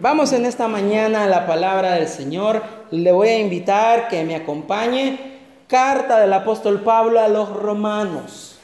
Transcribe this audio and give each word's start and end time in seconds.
Vamos 0.00 0.32
en 0.32 0.46
esta 0.46 0.68
mañana 0.68 1.24
a 1.24 1.26
la 1.26 1.44
palabra 1.44 1.94
del 1.94 2.06
Señor. 2.06 2.62
Le 2.92 3.10
voy 3.10 3.30
a 3.30 3.38
invitar 3.40 4.06
que 4.06 4.22
me 4.22 4.36
acompañe. 4.36 5.40
Carta 5.66 6.20
del 6.20 6.32
apóstol 6.32 6.82
Pablo 6.82 7.18
a 7.18 7.26
los 7.26 7.50
romanos. 7.50 8.60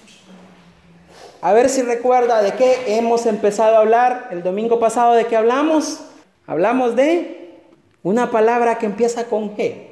A 1.43 1.53
ver 1.53 1.71
si 1.71 1.83
recuerda 1.83 2.41
de 2.41 2.53
qué 2.53 2.97
hemos 2.99 3.27
empezado 3.27 3.75
a 3.75 3.81
hablar 3.81 4.29
el 4.31 4.45
domingo 4.45 4.79
pasado. 4.79 5.15
¿De 5.15 5.27
qué 5.27 5.37
hablamos? 5.37 6.03
Hablamos 6.47 6.95
de 6.95 7.59
una 8.05 8.31
palabra 8.31 8.79
que 8.79 8.87
empieza 8.87 9.25
con 9.25 9.57
G. 9.57 9.89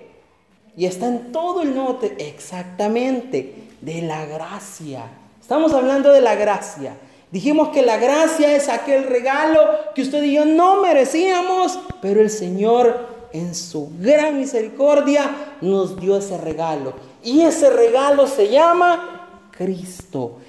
Y 0.77 0.86
está 0.86 1.09
en 1.09 1.32
todo 1.32 1.62
el 1.62 1.74
Nuevo 1.74 1.98
Exactamente, 2.18 3.66
de 3.80 4.02
la 4.02 4.27
gracia. 4.27 5.06
Estamos 5.40 5.74
hablando 5.74 6.12
de 6.12 6.20
la 6.20 6.36
gracia. 6.36 6.95
Dijimos 7.32 7.70
que 7.70 7.80
la 7.80 7.96
gracia 7.96 8.54
es 8.54 8.68
aquel 8.68 9.04
regalo 9.04 9.58
que 9.94 10.02
usted 10.02 10.22
y 10.22 10.34
yo 10.34 10.44
no 10.44 10.82
merecíamos, 10.82 11.78
pero 12.02 12.20
el 12.20 12.28
Señor 12.28 13.08
en 13.32 13.54
su 13.54 13.90
gran 13.98 14.36
misericordia 14.36 15.30
nos 15.62 15.98
dio 15.98 16.18
ese 16.18 16.36
regalo. 16.36 16.93
Y 17.24 17.40
ese 17.40 17.71
regalo 17.71 18.26
se 18.26 18.50
llama 18.50 19.48
Cristo. 19.50 20.40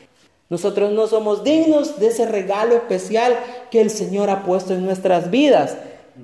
Nosotros 0.49 0.91
no 0.91 1.07
somos 1.07 1.45
dignos 1.45 1.99
de 2.01 2.07
ese 2.07 2.25
regalo 2.25 2.75
especial 2.75 3.39
que 3.71 3.79
el 3.79 3.89
Señor 3.89 4.29
ha 4.29 4.43
puesto 4.43 4.73
en 4.73 4.83
nuestras 4.83 5.31
vidas, 5.31 5.77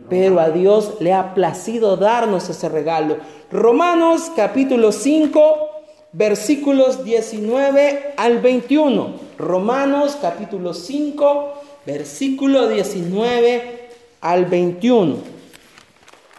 pero 0.10 0.42
a 0.42 0.50
Dios 0.50 0.96
le 1.00 1.14
ha 1.14 1.34
placido 1.34 1.96
darnos 1.96 2.50
ese 2.50 2.68
regalo. 2.68 3.16
Romanos 3.50 4.30
capítulo 4.36 4.92
5, 4.92 5.69
versículos 6.12 7.04
19 7.04 8.14
al 8.18 8.40
21. 8.40 9.14
Romanos 9.38 10.18
capítulo 10.22 10.74
5, 10.74 11.54
versículo 11.86 12.68
19 12.68 13.90
al 14.22 14.46
21. 14.46 15.16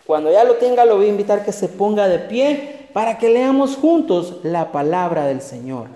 Cuando 0.06 0.32
ya 0.32 0.44
lo 0.44 0.54
tenga, 0.54 0.84
lo 0.84 0.96
voy 0.96 1.06
a 1.06 1.10
invitar 1.10 1.44
que 1.44 1.52
se 1.52 1.68
ponga 1.68 2.08
de 2.08 2.18
pie 2.18 2.88
para 2.92 3.18
que 3.18 3.28
leamos 3.28 3.76
juntos 3.76 4.38
la 4.42 4.72
palabra 4.72 5.26
del 5.26 5.40
Señor. 5.40 5.86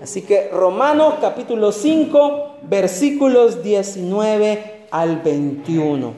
Así 0.00 0.22
que 0.22 0.48
Romanos 0.52 1.14
capítulo 1.20 1.72
5, 1.72 2.58
versículos 2.62 3.62
19 3.62 4.86
al 4.90 5.18
21. 5.22 6.12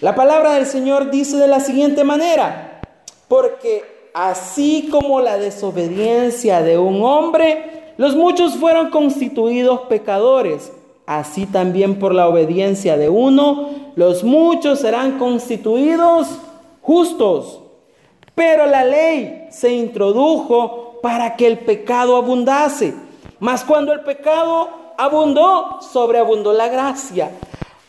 La 0.00 0.14
palabra 0.14 0.54
del 0.54 0.66
Señor 0.66 1.10
dice 1.10 1.36
de 1.36 1.48
la 1.48 1.60
siguiente 1.60 2.04
manera, 2.04 2.80
porque 3.28 3.93
así 4.14 4.88
como 4.90 5.20
la 5.20 5.36
desobediencia 5.36 6.62
de 6.62 6.78
un 6.78 7.02
hombre, 7.02 7.92
los 7.98 8.16
muchos 8.16 8.54
fueron 8.54 8.90
constituidos 8.90 9.80
pecadores. 9.80 10.72
Así 11.04 11.44
también 11.44 11.98
por 11.98 12.14
la 12.14 12.28
obediencia 12.28 12.96
de 12.96 13.10
uno, 13.10 13.68
los 13.96 14.24
muchos 14.24 14.80
serán 14.80 15.18
constituidos 15.18 16.28
justos. 16.80 17.60
Pero 18.34 18.66
la 18.66 18.84
ley 18.84 19.48
se 19.50 19.72
introdujo 19.72 20.98
para 21.02 21.36
que 21.36 21.46
el 21.46 21.58
pecado 21.58 22.16
abundase. 22.16 22.94
Mas 23.38 23.64
cuando 23.64 23.92
el 23.92 24.00
pecado 24.00 24.70
abundó, 24.96 25.80
sobreabundó 25.82 26.52
la 26.52 26.68
gracia. 26.68 27.30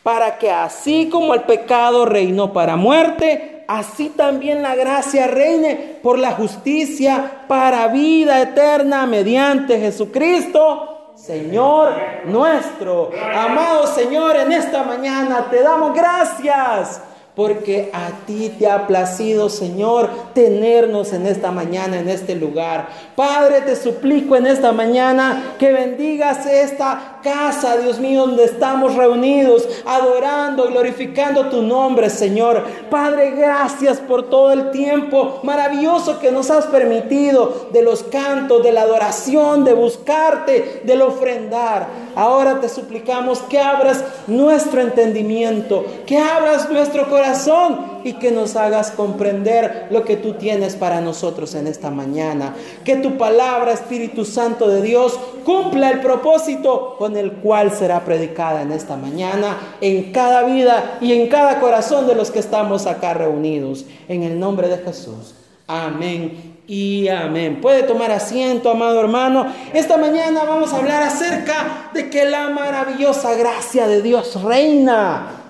Para 0.06 0.38
que 0.38 0.52
así 0.52 1.09
como 1.09 1.34
el 1.34 1.42
pecado 1.45 2.06
reinó 2.06 2.53
para 2.53 2.75
muerte, 2.75 3.64
así 3.67 4.09
también 4.09 4.61
la 4.61 4.75
gracia 4.75 5.25
reine 5.25 5.98
por 6.03 6.20
la 6.20 6.34
justicia 6.34 7.42
para 7.48 7.88
vida 7.88 8.39
eterna 8.39 9.08
mediante 9.08 9.80
Jesucristo, 9.80 11.14
Señor 11.16 11.95
nuestro. 12.26 13.09
Amado 13.36 13.88
Señor, 13.88 14.36
en 14.36 14.52
esta 14.52 14.83
mañana 14.83 15.48
te 15.50 15.64
damos 15.64 15.95
gracias 15.95 17.02
porque 17.36 17.89
a 17.92 18.26
ti 18.26 18.53
te 18.58 18.70
ha 18.70 18.88
placido, 18.88 19.50
Señor, 19.50 20.09
tenernos 20.33 21.11
en 21.11 21.26
esta 21.26 21.52
mañana, 21.52 22.00
en 22.00 22.09
este 22.09 22.36
lugar. 22.36 22.88
Padre, 23.16 23.61
te 23.61 23.76
suplico 23.76 24.36
en 24.36 24.48
esta 24.48 24.71
mañana 24.71 25.55
que 25.60 25.73
bendigas 25.73 26.45
esta 26.45 27.14
casa, 27.25 27.77
Dios 27.77 27.99
mío, 27.99 28.27
donde 28.27 28.43
estamos 28.43 28.93
reunidos, 28.93 29.67
adorando, 29.83 30.67
glorificando 30.67 31.49
tu 31.49 31.63
nombre, 31.63 32.11
Señor. 32.11 32.63
Padre, 32.91 33.31
gracias 33.31 33.97
por 33.97 34.30
todo 34.30 34.52
el 34.52 34.69
tiempo 34.69 35.39
maravilloso 35.41 36.19
que 36.19 36.31
nos 36.31 36.52
has 36.52 36.67
permitido 36.67 37.69
de 37.73 37.81
los 37.81 38.03
cantos, 38.03 38.61
de 38.61 38.71
la 38.71 38.83
adoración, 38.83 39.64
de 39.64 39.73
buscarte, 39.73 40.83
del 40.83 41.02
ofrendar. 41.02 41.87
Ahora 42.15 42.61
te 42.61 42.69
suplicamos 42.69 43.39
que 43.39 43.59
abras 43.59 44.03
nuestro 44.27 44.81
entendimiento, 44.81 45.83
que 46.05 46.19
abras 46.19 46.69
nuestro 46.69 47.09
corazón 47.09 47.95
y 48.05 48.14
que 48.14 48.32
nos 48.32 48.55
hagas 48.55 48.92
comprender 48.92 49.88
lo 49.89 50.05
que 50.05 50.16
tú 50.16 50.33
tienes 50.33 50.76
para 50.76 51.02
nosotros 51.02 51.55
en 51.55 51.66
esta 51.66 51.89
mañana. 51.89 52.54
Que 52.83 52.98
tu 52.98 53.17
palabra, 53.17 53.73
Espíritu 53.73 54.26
Santo 54.26 54.70
de 54.70 54.83
Dios, 54.83 55.20
cumpla 55.43 55.89
el 55.89 56.02
propósito 56.02 56.98
con 56.99 57.17
el 57.17 57.32
cual 57.33 57.71
será 57.71 58.05
predicada 58.05 58.61
en 58.61 58.71
esta 58.71 58.95
mañana, 58.95 59.58
en 59.82 60.11
cada 60.11 60.44
vida 60.44 60.99
y 61.02 61.14
en 61.14 61.27
cada 61.30 61.60
corazón 61.60 62.05
de 62.05 62.14
los 62.14 62.30
que 62.30 62.38
estamos 62.38 62.86
acá 62.86 63.15
reunidos. 63.15 63.86
En 64.08 64.21
el 64.21 64.39
nombre 64.39 64.67
de 64.67 64.77
Jesús. 64.77 65.33
Amén 65.67 66.60
y 66.67 67.08
amén. 67.08 67.60
Puede 67.60 67.82
tomar 67.82 68.11
asiento, 68.11 68.70
amado 68.70 68.99
hermano. 68.99 69.48
Esta 69.73 69.98
mañana 69.98 70.44
vamos 70.44 70.71
a 70.73 70.77
hablar 70.77 71.02
acerca 71.02 71.89
de 71.92 72.08
que 72.11 72.26
la 72.26 72.49
maravillosa 72.49 73.33
gracia 73.33 73.88
de 73.88 74.04
Dios 74.04 74.44
reina. 74.44 75.42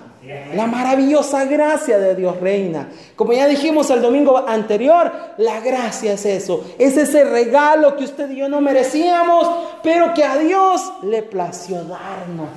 La 0.54 0.66
maravillosa 0.66 1.44
gracia 1.44 1.98
de 1.98 2.14
Dios 2.14 2.40
reina. 2.40 2.88
Como 3.14 3.32
ya 3.32 3.46
dijimos 3.46 3.90
el 3.90 4.02
domingo 4.02 4.44
anterior, 4.46 5.12
la 5.38 5.60
gracia 5.60 6.14
es 6.14 6.26
eso. 6.26 6.64
Es 6.78 6.96
ese 6.96 7.24
regalo 7.24 7.96
que 7.96 8.04
usted 8.04 8.30
y 8.30 8.36
yo 8.36 8.48
no 8.48 8.60
merecíamos, 8.60 9.48
pero 9.82 10.14
que 10.14 10.24
a 10.24 10.36
Dios 10.38 10.82
le 11.02 11.22
plació 11.22 11.84
darnos. 11.84 12.48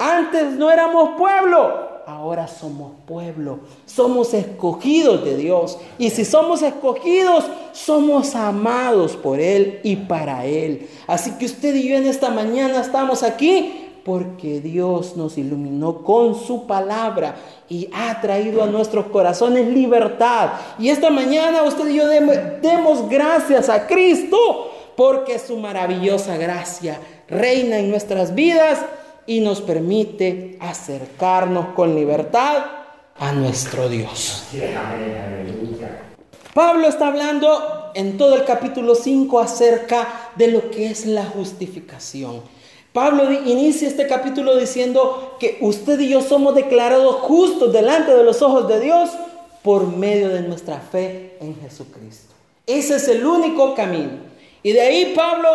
Antes 0.00 0.52
no 0.52 0.70
éramos 0.70 1.10
pueblo, 1.18 2.02
ahora 2.06 2.46
somos 2.46 2.92
pueblo. 3.06 3.60
Somos 3.84 4.32
escogidos 4.32 5.24
de 5.24 5.36
Dios. 5.36 5.78
Y 5.98 6.10
si 6.10 6.24
somos 6.24 6.62
escogidos, 6.62 7.44
somos 7.72 8.34
amados 8.34 9.16
por 9.16 9.40
Él 9.40 9.80
y 9.82 9.96
para 9.96 10.46
Él. 10.46 10.88
Así 11.06 11.32
que 11.32 11.46
usted 11.46 11.74
y 11.74 11.88
yo 11.88 11.96
en 11.96 12.06
esta 12.06 12.30
mañana 12.30 12.80
estamos 12.80 13.22
aquí 13.22 13.83
porque 14.04 14.60
Dios 14.60 15.16
nos 15.16 15.38
iluminó 15.38 16.02
con 16.02 16.34
su 16.34 16.66
palabra 16.66 17.36
y 17.68 17.88
ha 17.92 18.20
traído 18.20 18.62
a 18.62 18.66
nuestros 18.66 19.06
corazones 19.06 19.66
libertad. 19.68 20.50
Y 20.78 20.90
esta 20.90 21.10
mañana 21.10 21.62
usted 21.62 21.88
y 21.88 21.96
yo 21.96 22.06
demos 22.06 23.08
gracias 23.08 23.68
a 23.68 23.86
Cristo 23.86 24.72
porque 24.96 25.38
su 25.38 25.56
maravillosa 25.56 26.36
gracia 26.36 27.00
reina 27.28 27.78
en 27.78 27.90
nuestras 27.90 28.34
vidas 28.34 28.84
y 29.26 29.40
nos 29.40 29.60
permite 29.60 30.58
acercarnos 30.60 31.68
con 31.74 31.94
libertad 31.94 32.64
a 33.18 33.32
nuestro 33.32 33.88
Dios. 33.88 34.44
Pablo 36.52 36.88
está 36.88 37.08
hablando 37.08 37.90
en 37.94 38.16
todo 38.18 38.36
el 38.36 38.44
capítulo 38.44 38.94
5 38.94 39.40
acerca 39.40 40.30
de 40.36 40.48
lo 40.48 40.70
que 40.70 40.90
es 40.90 41.06
la 41.06 41.24
justificación. 41.24 42.42
Pablo 42.94 43.32
inicia 43.32 43.88
este 43.88 44.06
capítulo 44.06 44.56
diciendo 44.56 45.34
que 45.40 45.58
usted 45.60 45.98
y 45.98 46.10
yo 46.10 46.20
somos 46.22 46.54
declarados 46.54 47.16
justos 47.16 47.72
delante 47.72 48.14
de 48.14 48.22
los 48.22 48.40
ojos 48.40 48.68
de 48.68 48.78
Dios 48.78 49.10
por 49.64 49.88
medio 49.88 50.28
de 50.28 50.42
nuestra 50.42 50.78
fe 50.78 51.36
en 51.40 51.60
Jesucristo. 51.60 52.32
Ese 52.68 52.94
es 52.94 53.08
el 53.08 53.26
único 53.26 53.74
camino. 53.74 54.12
Y 54.62 54.70
de 54.70 54.80
ahí 54.80 55.12
Pablo, 55.16 55.48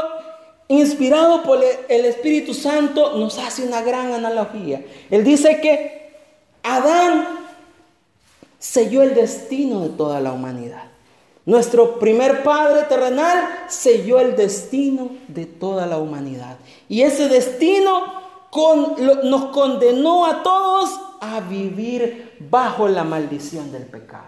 inspirado 0.67 1.41
por 1.43 1.63
el 1.87 2.03
Espíritu 2.03 2.53
Santo, 2.53 3.15
nos 3.15 3.39
hace 3.39 3.63
una 3.63 3.83
gran 3.83 4.11
analogía. 4.11 4.83
Él 5.09 5.23
dice 5.23 5.61
que 5.61 6.11
Adán 6.61 7.25
selló 8.57 9.01
el 9.01 9.15
destino 9.15 9.79
de 9.79 9.89
toda 9.95 10.19
la 10.19 10.33
humanidad. 10.33 10.89
Nuestro 11.49 11.97
primer 11.97 12.43
padre 12.43 12.83
terrenal 12.83 13.63
selló 13.67 14.19
el 14.19 14.35
destino 14.35 15.09
de 15.27 15.47
toda 15.47 15.87
la 15.87 15.97
humanidad. 15.97 16.57
Y 16.87 17.01
ese 17.01 17.27
destino 17.27 18.03
nos 19.23 19.45
condenó 19.45 20.27
a 20.27 20.43
todos 20.43 20.91
a 21.19 21.39
vivir 21.39 22.37
bajo 22.51 22.87
la 22.87 23.03
maldición 23.03 23.71
del 23.71 23.81
pecado. 23.87 24.27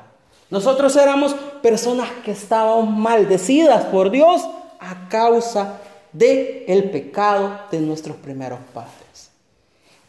Nosotros 0.49 0.95
éramos 0.95 1.35
personas 1.61 2.09
que 2.25 2.31
estábamos 2.31 2.89
maldecidas 2.89 3.85
por 3.85 4.09
Dios 4.09 4.41
a 4.79 5.07
causa 5.07 5.79
del 6.13 6.63
el 6.67 6.89
pecado 6.89 7.51
de 7.69 7.81
nuestros 7.81 8.17
primeros 8.17 8.61
padres. 8.73 9.29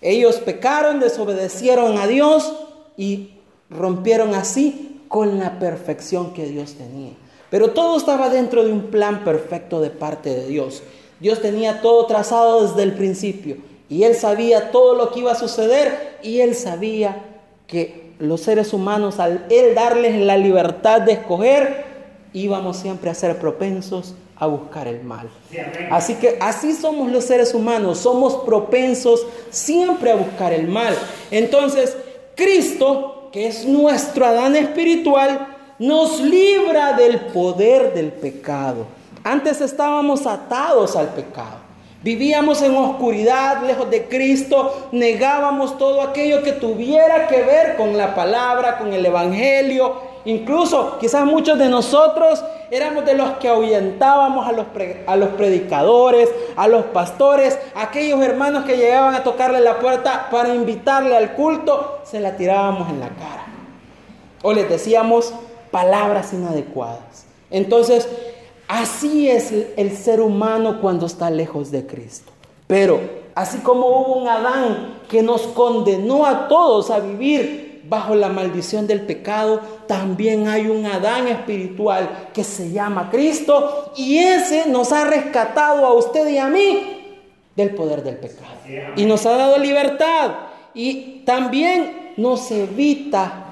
Ellos 0.00 0.36
pecaron, 0.36 0.98
desobedecieron 0.98 1.98
a 1.98 2.06
Dios 2.06 2.54
y 2.96 3.34
rompieron 3.68 4.34
así 4.34 4.91
con 5.12 5.38
la 5.38 5.58
perfección 5.58 6.32
que 6.32 6.46
Dios 6.46 6.72
tenía. 6.72 7.12
Pero 7.50 7.72
todo 7.72 7.98
estaba 7.98 8.30
dentro 8.30 8.64
de 8.64 8.72
un 8.72 8.84
plan 8.84 9.24
perfecto 9.24 9.82
de 9.82 9.90
parte 9.90 10.30
de 10.30 10.46
Dios. 10.46 10.82
Dios 11.20 11.42
tenía 11.42 11.82
todo 11.82 12.06
trazado 12.06 12.66
desde 12.66 12.82
el 12.82 12.94
principio 12.94 13.58
y 13.90 14.04
Él 14.04 14.14
sabía 14.14 14.70
todo 14.70 14.94
lo 14.94 15.12
que 15.12 15.20
iba 15.20 15.32
a 15.32 15.34
suceder 15.34 16.16
y 16.22 16.40
Él 16.40 16.54
sabía 16.54 17.26
que 17.66 18.14
los 18.20 18.40
seres 18.40 18.72
humanos, 18.72 19.20
al 19.20 19.44
Él 19.50 19.74
darles 19.74 20.18
la 20.18 20.38
libertad 20.38 21.02
de 21.02 21.12
escoger, 21.12 21.84
íbamos 22.32 22.78
siempre 22.78 23.10
a 23.10 23.14
ser 23.14 23.38
propensos 23.38 24.14
a 24.36 24.46
buscar 24.46 24.88
el 24.88 25.04
mal. 25.04 25.28
Así 25.90 26.14
que 26.14 26.38
así 26.40 26.72
somos 26.72 27.12
los 27.12 27.24
seres 27.24 27.52
humanos, 27.52 27.98
somos 27.98 28.36
propensos 28.46 29.26
siempre 29.50 30.10
a 30.10 30.16
buscar 30.16 30.54
el 30.54 30.68
mal. 30.68 30.94
Entonces, 31.30 31.98
Cristo, 32.34 33.21
que 33.32 33.46
es 33.46 33.64
nuestro 33.64 34.26
Adán 34.26 34.55
espiritual, 34.55 35.49
nos 35.79 36.20
libra 36.20 36.93
del 36.93 37.19
poder 37.19 37.94
del 37.94 38.12
pecado. 38.12 38.87
Antes 39.25 39.61
estábamos 39.61 40.26
atados 40.26 40.94
al 40.96 41.08
pecado. 41.08 41.62
Vivíamos 42.02 42.61
en 42.62 42.75
oscuridad, 42.76 43.62
lejos 43.62 43.88
de 43.88 44.08
Cristo, 44.08 44.88
negábamos 44.93 45.79
todo 45.79 46.02
aquello 46.02 46.43
que 46.43 46.52
tuviera 46.52 47.29
que 47.29 47.43
ver 47.43 47.76
con 47.76 47.96
la 47.96 48.14
palabra, 48.14 48.76
con 48.76 48.93
el 48.93 49.06
Evangelio. 49.06 49.94
Incluso 50.25 50.99
quizás 50.99 51.25
muchos 51.25 51.58
de 51.58 51.69
nosotros 51.69 52.43
éramos 52.72 53.04
de 53.04 53.14
los 53.14 53.32
que 53.32 53.48
ahuyentábamos 53.48 54.48
a 54.48 54.52
los, 54.52 54.66
a 55.06 55.16
los 55.16 55.28
predicadores, 55.30 56.28
a 56.56 56.66
los 56.66 56.86
pastores, 56.86 57.58
aquellos 57.76 58.20
hermanos 58.20 58.64
que 58.64 58.76
llegaban 58.76 59.14
a 59.14 59.22
tocarle 59.22 59.60
la 59.60 59.78
puerta 59.78 60.28
para 60.30 60.52
invitarle 60.54 61.16
al 61.16 61.34
culto, 61.34 62.00
se 62.02 62.19
la 62.19 62.36
tirábamos 62.36 62.90
en 62.90 62.98
la 62.98 63.08
cara. 63.10 63.46
O 64.42 64.52
les 64.52 64.69
decíamos 64.69 65.32
palabras 65.70 66.32
inadecuadas. 66.32 67.26
Entonces, 67.50 68.08
Así 68.72 69.28
es 69.28 69.52
el 69.76 69.94
ser 69.94 70.22
humano 70.22 70.80
cuando 70.80 71.04
está 71.04 71.28
lejos 71.28 71.70
de 71.70 71.86
Cristo. 71.86 72.32
Pero 72.66 73.00
así 73.34 73.58
como 73.58 73.86
hubo 73.86 74.14
un 74.14 74.26
Adán 74.26 74.98
que 75.10 75.22
nos 75.22 75.42
condenó 75.42 76.24
a 76.24 76.48
todos 76.48 76.90
a 76.90 76.98
vivir 76.98 77.61
bajo 77.88 78.14
la 78.14 78.29
maldición 78.29 78.87
del 78.87 79.02
pecado, 79.02 79.61
también 79.87 80.49
hay 80.49 80.67
un 80.69 80.87
Adán 80.87 81.29
espiritual 81.29 82.29
que 82.32 82.44
se 82.44 82.70
llama 82.70 83.11
Cristo 83.11 83.93
y 83.96 84.19
ese 84.19 84.69
nos 84.69 84.93
ha 84.93 85.05
rescatado 85.05 85.84
a 85.84 85.94
usted 85.94 86.29
y 86.29 86.38
a 86.38 86.49
mí 86.49 87.02
del 87.56 87.75
poder 87.75 88.02
del 88.02 88.17
pecado. 88.17 88.52
Y 88.96 89.05
nos 89.05 89.26
ha 89.26 89.37
dado 89.37 89.58
libertad 89.58 90.32
y 90.75 91.23
también 91.25 92.12
nos 92.17 92.50
evita 92.50 93.44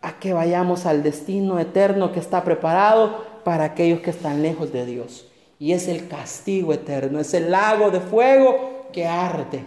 a 0.00 0.18
que 0.18 0.32
vayamos 0.32 0.86
al 0.86 1.02
destino 1.02 1.58
eterno 1.58 2.12
que 2.12 2.20
está 2.20 2.42
preparado 2.42 3.24
para 3.44 3.64
aquellos 3.64 4.00
que 4.00 4.10
están 4.10 4.42
lejos 4.42 4.72
de 4.72 4.84
Dios. 4.84 5.26
Y 5.58 5.72
es 5.72 5.86
el 5.86 6.08
castigo 6.08 6.72
eterno, 6.72 7.20
es 7.20 7.34
el 7.34 7.50
lago 7.50 7.90
de 7.90 8.00
fuego 8.00 8.88
que 8.92 9.06
arde, 9.06 9.64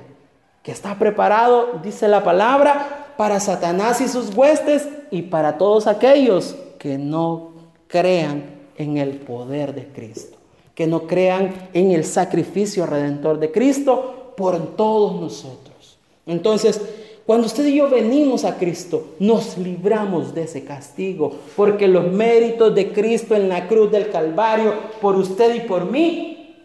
que 0.62 0.72
está 0.72 0.96
preparado, 0.96 1.80
dice 1.82 2.08
la 2.08 2.24
palabra, 2.24 3.05
para 3.18 3.40
Satanás 3.40 4.02
y 4.02 4.08
sus 4.08 4.36
huestes 4.36 4.88
y 5.12 5.24
para 5.24 5.58
todos 5.58 5.88
aquellos 5.88 6.56
que 6.80 6.98
no 6.98 7.52
crean 7.88 8.44
en 8.78 8.98
el 8.98 9.18
poder 9.18 9.74
de 9.74 9.88
Cristo, 9.88 10.38
que 10.74 10.88
no 10.88 11.08
crean 11.08 11.70
en 11.74 11.92
el 11.92 12.04
sacrificio 12.04 12.86
redentor 12.86 13.40
de 13.40 13.52
Cristo 13.52 14.34
por 14.36 14.76
todos 14.76 15.20
nosotros. 15.20 15.98
Entonces, 16.26 16.82
cuando 17.26 17.48
usted 17.48 17.66
y 17.66 17.78
yo 17.78 17.90
venimos 17.90 18.46
a 18.46 18.58
Cristo, 18.58 19.16
nos 19.20 19.58
libramos 19.58 20.36
de 20.36 20.44
ese 20.44 20.64
castigo, 20.64 21.36
porque 21.56 21.88
los 21.88 22.12
méritos 22.12 22.76
de 22.76 22.92
Cristo 22.92 23.36
en 23.36 23.50
la 23.50 23.68
cruz 23.68 23.92
del 23.92 24.12
Calvario, 24.12 24.74
por 25.02 25.16
usted 25.16 25.56
y 25.56 25.62
por 25.62 25.90
mí, 25.90 26.56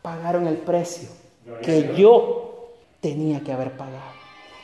pagaron 0.00 0.46
el 0.46 0.56
precio 0.56 1.08
que 1.62 1.94
yo 1.96 2.70
tenía 3.00 3.40
que 3.40 3.52
haber 3.52 3.72
pagado. 3.72 4.17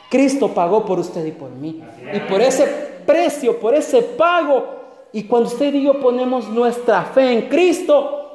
Cristo 0.09 0.53
pagó 0.53 0.85
por 0.85 0.99
usted 0.99 1.25
y 1.25 1.31
por 1.31 1.49
mí. 1.51 1.83
Y 2.13 2.19
por 2.21 2.41
ese 2.41 2.65
precio, 3.05 3.59
por 3.59 3.73
ese 3.73 4.01
pago, 4.01 4.75
y 5.11 5.23
cuando 5.23 5.49
usted 5.49 5.73
y 5.73 5.83
yo 5.83 5.99
ponemos 5.99 6.49
nuestra 6.49 7.03
fe 7.05 7.31
en 7.31 7.47
Cristo, 7.47 8.25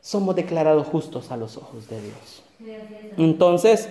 somos 0.00 0.34
declarados 0.34 0.86
justos 0.88 1.30
a 1.30 1.36
los 1.36 1.56
ojos 1.56 1.88
de 1.88 2.00
Dios. 2.00 2.42
Entonces, 3.16 3.88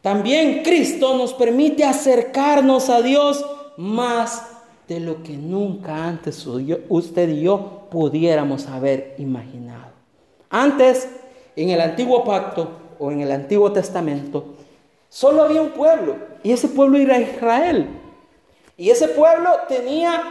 también 0.00 0.62
Cristo 0.62 1.16
nos 1.16 1.34
permite 1.34 1.84
acercarnos 1.84 2.88
a 2.88 3.02
Dios 3.02 3.44
más 3.76 4.46
de 4.86 5.00
lo 5.00 5.22
que 5.22 5.36
nunca 5.36 6.06
antes 6.06 6.46
usted 6.88 7.28
y 7.28 7.42
yo 7.42 7.88
pudiéramos 7.90 8.66
haber 8.66 9.14
imaginado. 9.18 9.92
Antes, 10.50 11.08
en 11.56 11.70
el 11.70 11.80
antiguo 11.80 12.24
pacto 12.24 12.70
o 12.98 13.10
en 13.12 13.20
el 13.20 13.32
antiguo 13.32 13.70
testamento, 13.72 14.44
solo 15.08 15.42
había 15.42 15.62
un 15.62 15.70
pueblo 15.70 16.16
y 16.42 16.52
ese 16.52 16.68
pueblo 16.68 16.98
era 16.98 17.18
Israel. 17.18 17.88
Y 18.76 18.90
ese 18.90 19.08
pueblo 19.08 19.50
tenía 19.68 20.22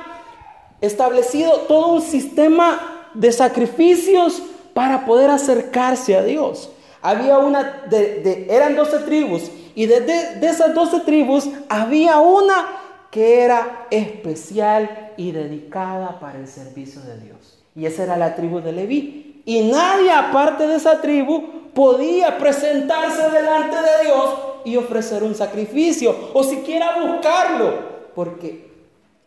establecido 0.80 1.62
todo 1.62 1.94
un 1.96 2.02
sistema 2.02 3.10
de 3.14 3.32
sacrificios 3.32 4.42
para 4.74 5.06
poder 5.06 5.30
acercarse 5.30 6.16
a 6.16 6.24
Dios. 6.24 6.70
Había 7.02 7.40
una, 7.40 7.84
de, 7.90 8.48
eran 8.50 8.76
12 8.76 9.00
tribus 9.00 9.52
y 9.76 9.86
de, 9.86 10.02
de 10.02 10.48
esas 10.48 10.74
12 10.74 11.02
tribus 11.02 11.50
había 11.68 12.20
una 12.20 12.68
que 13.12 13.42
era 13.42 13.88
especial 13.90 15.14
y 15.18 15.32
dedicada 15.32 16.20
para 16.20 16.40
el 16.40 16.48
servicio 16.48 17.02
de 17.02 17.20
Dios. 17.20 17.60
Y 17.76 17.86
esa 17.86 18.04
era 18.04 18.18
la 18.18 18.36
tribu 18.36 18.60
de 18.60 18.72
Leví. 18.72 19.42
Y 19.46 19.70
nadie 19.70 20.12
aparte 20.12 20.68
de 20.68 20.76
esa 20.76 21.02
tribu 21.02 21.72
podía 21.74 22.38
presentarse 22.38 23.30
delante 23.30 23.76
de 23.76 24.06
Dios 24.06 24.30
y 24.68 24.76
ofrecer 24.76 25.24
un 25.24 25.34
sacrificio 25.34 26.14
o 26.34 26.44
siquiera 26.44 27.00
buscarlo, 27.00 27.74
porque 28.14 28.68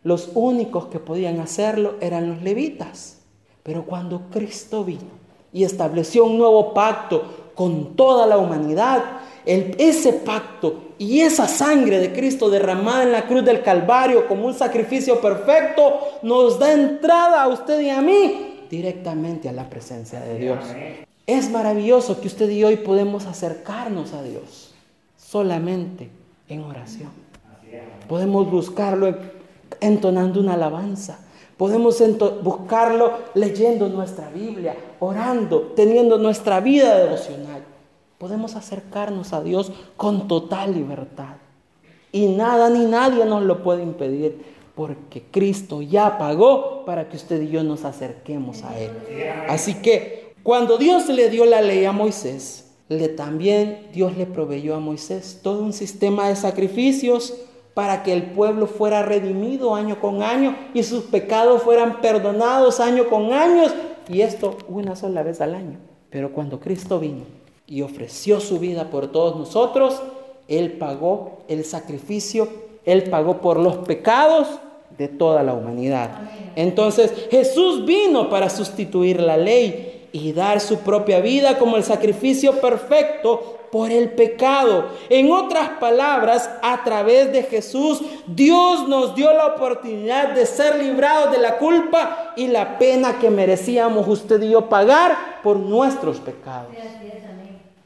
los 0.02 0.30
únicos 0.34 0.86
que 0.86 0.98
podían 0.98 1.40
hacerlo 1.40 1.94
eran 2.00 2.28
los 2.28 2.42
levitas. 2.42 3.18
Pero 3.62 3.84
cuando 3.84 4.22
Cristo 4.30 4.84
vino 4.84 5.20
y 5.52 5.64
estableció 5.64 6.26
un 6.26 6.36
nuevo 6.36 6.74
pacto 6.74 7.52
con 7.54 7.96
toda 7.96 8.26
la 8.26 8.36
humanidad. 8.36 9.02
ese 9.46 10.12
pacto 10.12 10.90
y 10.98 11.20
esa 11.20 11.48
sangre 11.48 11.98
de 11.98 12.12
Cristo 12.12 12.50
derramada 12.50 13.04
en 13.04 13.12
la 13.12 13.26
cruz 13.26 13.42
del 13.42 13.62
Calvario 13.62 14.28
como 14.28 14.46
un 14.46 14.54
sacrificio 14.54 15.20
perfecto 15.20 15.98
nos 16.22 16.58
da 16.58 16.72
entrada 16.72 17.42
a 17.42 17.48
usted 17.48 17.80
y 17.80 17.88
a 17.88 18.02
mí 18.02 18.66
directamente 18.70 19.48
a 19.48 19.52
la 19.52 19.68
presencia 19.68 20.20
de 20.20 20.38
Dios. 20.38 20.58
Es 21.26 21.50
maravilloso 21.50 22.20
que 22.20 22.28
usted 22.28 22.50
y 22.50 22.64
hoy 22.64 22.76
podemos 22.76 23.24
acercarnos 23.24 24.12
a 24.12 24.22
Dios 24.22 24.69
solamente 25.30 26.10
en 26.48 26.62
oración. 26.62 27.10
Podemos 28.08 28.50
buscarlo 28.50 29.14
entonando 29.80 30.40
una 30.40 30.54
alabanza 30.54 31.20
Podemos 31.60 32.02
buscarlo 32.42 33.18
leyendo 33.34 33.86
nuestra 33.90 34.30
Biblia, 34.30 34.74
orando, 34.98 35.74
teniendo 35.76 36.16
nuestra 36.16 36.58
vida 36.58 36.96
devocional. 36.96 37.62
Podemos 38.16 38.56
acercarnos 38.56 39.34
a 39.34 39.42
Dios 39.42 39.70
con 39.98 40.26
total 40.26 40.72
libertad. 40.72 41.34
Y 42.12 42.28
nada 42.28 42.70
ni 42.70 42.86
nadie 42.86 43.26
nos 43.26 43.42
lo 43.42 43.62
puede 43.62 43.82
impedir, 43.82 44.42
porque 44.74 45.22
Cristo 45.30 45.82
ya 45.82 46.16
pagó 46.16 46.86
para 46.86 47.10
que 47.10 47.18
usted 47.18 47.42
y 47.42 47.50
yo 47.50 47.62
nos 47.62 47.84
acerquemos 47.84 48.62
a 48.62 48.78
Él. 48.80 48.92
Así 49.46 49.74
que 49.82 50.32
cuando 50.42 50.78
Dios 50.78 51.10
le 51.10 51.28
dio 51.28 51.44
la 51.44 51.60
ley 51.60 51.84
a 51.84 51.92
Moisés, 51.92 52.69
le, 52.90 53.08
también 53.08 53.86
Dios 53.92 54.16
le 54.16 54.26
proveyó 54.26 54.74
a 54.74 54.80
Moisés 54.80 55.38
todo 55.42 55.62
un 55.62 55.72
sistema 55.72 56.28
de 56.28 56.34
sacrificios 56.34 57.34
para 57.72 58.02
que 58.02 58.12
el 58.12 58.32
pueblo 58.32 58.66
fuera 58.66 59.02
redimido 59.02 59.76
año 59.76 60.00
con 60.00 60.24
año 60.24 60.56
y 60.74 60.82
sus 60.82 61.04
pecados 61.04 61.62
fueran 61.62 62.00
perdonados 62.00 62.80
año 62.80 63.08
con 63.08 63.32
año, 63.32 63.62
y 64.08 64.22
esto 64.22 64.58
una 64.68 64.96
sola 64.96 65.22
vez 65.22 65.40
al 65.40 65.54
año. 65.54 65.78
Pero 66.10 66.32
cuando 66.32 66.58
Cristo 66.58 66.98
vino 66.98 67.22
y 67.64 67.82
ofreció 67.82 68.40
su 68.40 68.58
vida 68.58 68.90
por 68.90 69.06
todos 69.12 69.36
nosotros, 69.36 70.02
Él 70.48 70.72
pagó 70.72 71.44
el 71.46 71.64
sacrificio, 71.64 72.48
Él 72.84 73.04
pagó 73.04 73.40
por 73.40 73.60
los 73.60 73.76
pecados 73.76 74.48
de 74.98 75.06
toda 75.06 75.44
la 75.44 75.54
humanidad. 75.54 76.22
Entonces 76.56 77.28
Jesús 77.30 77.86
vino 77.86 78.28
para 78.28 78.50
sustituir 78.50 79.20
la 79.20 79.36
ley 79.36 79.99
y 80.12 80.32
dar 80.32 80.60
su 80.60 80.78
propia 80.80 81.20
vida 81.20 81.58
como 81.58 81.76
el 81.76 81.84
sacrificio 81.84 82.60
perfecto 82.60 83.58
por 83.70 83.90
el 83.90 84.10
pecado. 84.10 84.88
En 85.08 85.30
otras 85.30 85.70
palabras, 85.80 86.50
a 86.62 86.82
través 86.82 87.32
de 87.32 87.44
Jesús, 87.44 88.02
Dios 88.26 88.88
nos 88.88 89.14
dio 89.14 89.32
la 89.32 89.46
oportunidad 89.46 90.30
de 90.34 90.46
ser 90.46 90.76
librados 90.76 91.32
de 91.32 91.38
la 91.38 91.58
culpa 91.58 92.32
y 92.36 92.48
la 92.48 92.78
pena 92.78 93.18
que 93.18 93.30
merecíamos 93.30 94.08
usted 94.08 94.42
y 94.42 94.50
yo 94.50 94.68
pagar 94.68 95.40
por 95.42 95.56
nuestros 95.56 96.18
pecados. 96.18 96.74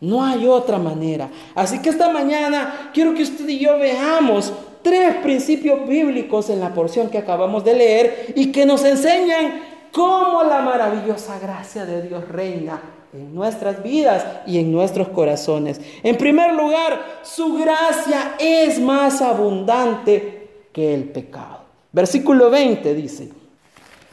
No 0.00 0.24
hay 0.24 0.46
otra 0.46 0.78
manera. 0.78 1.30
Así 1.54 1.80
que 1.80 1.88
esta 1.88 2.10
mañana 2.10 2.90
quiero 2.92 3.14
que 3.14 3.22
usted 3.22 3.48
y 3.48 3.58
yo 3.58 3.78
veamos 3.78 4.52
tres 4.82 5.16
principios 5.16 5.88
bíblicos 5.88 6.50
en 6.50 6.60
la 6.60 6.74
porción 6.74 7.08
que 7.08 7.18
acabamos 7.18 7.64
de 7.64 7.74
leer 7.74 8.32
y 8.36 8.52
que 8.52 8.66
nos 8.66 8.84
enseñan 8.84 9.73
cómo 9.94 10.42
la 10.42 10.60
maravillosa 10.60 11.38
gracia 11.38 11.86
de 11.86 12.02
Dios 12.02 12.28
reina 12.28 12.82
en 13.12 13.32
nuestras 13.32 13.80
vidas 13.80 14.26
y 14.44 14.58
en 14.58 14.72
nuestros 14.72 15.08
corazones. 15.08 15.80
En 16.02 16.18
primer 16.18 16.52
lugar, 16.52 17.20
su 17.22 17.54
gracia 17.54 18.34
es 18.40 18.80
más 18.80 19.22
abundante 19.22 20.66
que 20.72 20.92
el 20.92 21.04
pecado. 21.04 21.60
Versículo 21.92 22.50
20 22.50 22.92
dice, 22.92 23.28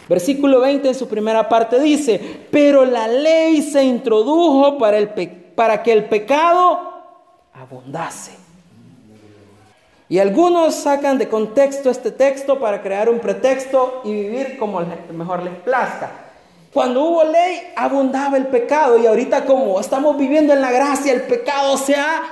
versículo 0.08 0.60
20 0.60 0.90
en 0.90 0.96
su 0.96 1.08
primera 1.08 1.50
parte 1.50 1.80
dice, 1.80 2.46
pero 2.52 2.86
la 2.86 3.08
ley 3.08 3.64
se 3.64 3.84
introdujo 3.84 4.78
para, 4.78 5.00
el 5.00 5.10
para 5.56 5.82
que 5.82 5.94
el 5.94 6.06
pecado 6.06 6.92
abundase. 7.54 8.41
Y 10.12 10.20
algunos 10.20 10.76
sacan 10.76 11.18
de 11.18 11.30
contexto 11.30 11.90
este 11.90 12.12
texto 12.12 12.60
para 12.60 12.82
crear 12.82 13.10
un 13.10 13.20
pretexto 13.20 14.02
y 14.04 14.12
vivir 14.12 14.58
como 14.60 14.82
mejor 15.14 15.42
les 15.42 15.56
plazca. 15.56 16.12
Cuando 16.74 17.06
hubo 17.06 17.24
ley, 17.24 17.62
abundaba 17.78 18.36
el 18.36 18.48
pecado 18.48 19.00
y 19.00 19.06
ahorita 19.06 19.46
como 19.46 19.80
estamos 19.80 20.18
viviendo 20.18 20.52
en 20.52 20.60
la 20.60 20.70
gracia, 20.70 21.14
el 21.14 21.22
pecado 21.22 21.78
se 21.78 21.96
ha 21.96 22.24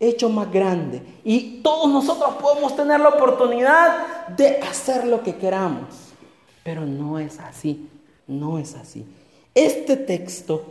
hecho 0.00 0.28
más 0.28 0.50
grande. 0.50 1.02
Y 1.22 1.60
todos 1.62 1.88
nosotros 1.88 2.34
podemos 2.42 2.74
tener 2.74 2.98
la 2.98 3.10
oportunidad 3.10 4.26
de 4.36 4.56
hacer 4.68 5.06
lo 5.06 5.22
que 5.22 5.36
queramos. 5.36 5.84
Pero 6.64 6.84
no 6.84 7.20
es 7.20 7.38
así, 7.38 7.88
no 8.26 8.58
es 8.58 8.74
así. 8.74 9.06
Este 9.54 9.96
texto, 9.96 10.64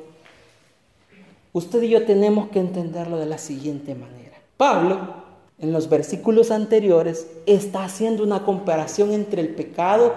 usted 1.54 1.84
y 1.84 1.88
yo 1.88 2.06
tenemos 2.06 2.50
que 2.50 2.60
entenderlo 2.60 3.18
de 3.18 3.28
la 3.28 3.38
siguiente 3.38 3.96
manera. 3.96 4.36
Pablo 4.58 5.29
en 5.62 5.74
los 5.74 5.90
versículos 5.90 6.52
anteriores 6.52 7.28
está 7.46 7.84
haciendo 7.84 8.24
una 8.24 8.46
comparación 8.46 9.12
entre 9.12 9.42
el 9.42 9.50
pecado, 9.56 10.14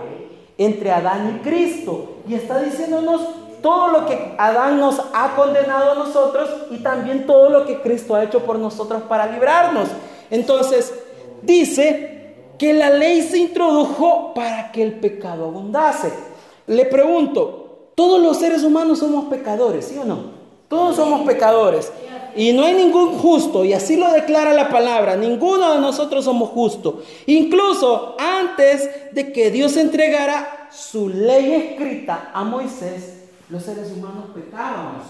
entre 0.57 0.93
Adán 0.93 1.37
y 1.37 1.43
Cristo. 1.43 2.19
Y 2.29 2.35
está 2.35 2.63
diciéndonos 2.63 3.21
todo 3.61 3.89
lo 3.89 4.07
que 4.07 4.35
Adán 4.39 4.79
nos 4.79 5.01
ha 5.13 5.35
condenado 5.35 5.93
a 5.93 5.95
nosotros 5.95 6.49
y 6.71 6.79
también 6.79 7.27
todo 7.27 7.49
lo 7.49 7.67
que 7.67 7.81
Cristo 7.81 8.15
ha 8.15 8.25
hecho 8.25 8.41
por 8.41 8.59
nosotros 8.59 9.03
para 9.03 9.27
librarnos. 9.27 9.89
Entonces, 10.31 10.93
dice 11.43 12.35
que 12.59 12.73
la 12.73 12.91
ley 12.91 13.23
se 13.23 13.39
introdujo 13.39 14.35
para 14.35 14.71
que 14.71 14.83
el 14.83 15.01
pecado 15.01 15.47
abundase. 15.47 16.13
Le 16.69 16.85
pregunto, 16.85 17.91
¿todos 17.97 18.23
los 18.23 18.39
seres 18.39 18.63
humanos 18.63 19.01
somos 19.01 19.25
pecadores, 19.25 19.87
sí 19.87 19.99
o 19.99 20.05
no? 20.05 20.43
Todos 20.69 20.97
somos 20.97 21.23
pecadores. 21.27 21.93
Y 22.37 22.53
no 22.53 22.65
hay 22.65 22.75
ningún 22.75 23.19
justo, 23.19 23.65
y 23.65 23.73
así 23.73 23.97
lo 23.97 24.11
declara 24.11 24.53
la 24.55 24.71
palabra, 24.71 25.17
ninguno 25.17 25.75
de 25.75 25.81
nosotros 25.81 26.25
somos 26.25 26.51
justos. 26.51 26.95
Incluso 27.27 28.17
antes 28.19 28.89
de 29.13 29.33
que 29.33 29.51
Dios 29.51 29.77
entregara 29.77 30.69
su 30.71 31.09
ley 31.09 31.53
escrita 31.53 32.31
a 32.33 32.43
Moisés, 32.45 33.25
los 33.51 33.63
seres 33.63 33.93
humanos 33.93 34.27
pecábamos. 34.35 35.03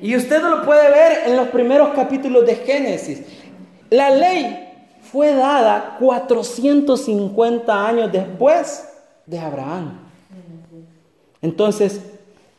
Y 0.00 0.16
usted 0.16 0.40
lo 0.42 0.64
puede 0.64 0.88
ver 0.88 1.22
en 1.26 1.36
los 1.36 1.48
primeros 1.48 1.90
capítulos 1.94 2.46
de 2.46 2.56
Génesis. 2.56 3.22
La 3.90 4.10
ley 4.10 4.68
fue 5.10 5.34
dada 5.34 5.96
450 5.98 7.86
años 7.86 8.12
después 8.12 8.88
de 9.26 9.38
Abraham. 9.38 9.98
Entonces, 11.42 12.00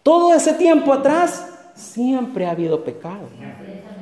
todo 0.04 0.34
ese 0.34 0.54
tiempo 0.54 0.92
atrás 0.92 1.46
siempre 1.82 2.46
ha 2.46 2.52
habido 2.52 2.84
pecado. 2.84 3.28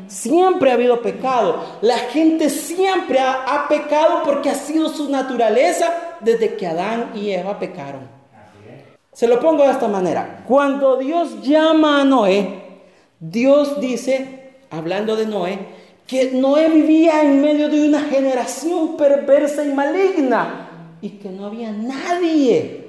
Siempre 0.08 0.72
ha 0.72 0.74
habido 0.74 1.02
pecado. 1.02 1.64
La 1.82 1.98
gente 1.98 2.50
siempre 2.50 3.20
ha, 3.20 3.68
pecado 3.70 4.24
porque 4.26 4.50
ha 4.50 4.56
sido 4.56 4.90
su 4.90 5.10
naturaleza 5.10 6.18
desde 6.20 6.56
que 6.56 6.68
Adán 6.68 7.12
y 7.16 7.32
Eva 7.32 7.58
pecaron. 7.58 8.02
Se 9.14 9.28
lo 9.28 9.40
pongo 9.40 9.64
de 9.64 9.72
esta 9.72 9.88
manera. 9.88 10.44
Cuando 10.48 10.98
Dios 10.98 11.42
llama 11.42 12.02
a 12.02 12.06
Noé, 12.06 12.62
Dios 13.20 13.80
dice, 13.80 14.54
hablando 14.70 15.16
de 15.16 15.26
Noé, 15.26 15.60
que 16.08 16.32
Noé 16.32 16.70
vivía 16.70 17.22
en 17.22 17.42
medio 17.42 17.70
de 17.70 17.88
una 17.88 18.02
generación 18.02 18.98
perversa 18.98 19.64
y 19.64 19.74
maligna 19.74 20.98
y 21.02 21.10
que 21.10 21.30
no 21.30 21.46
había 21.46 21.72
nadie, 21.72 22.88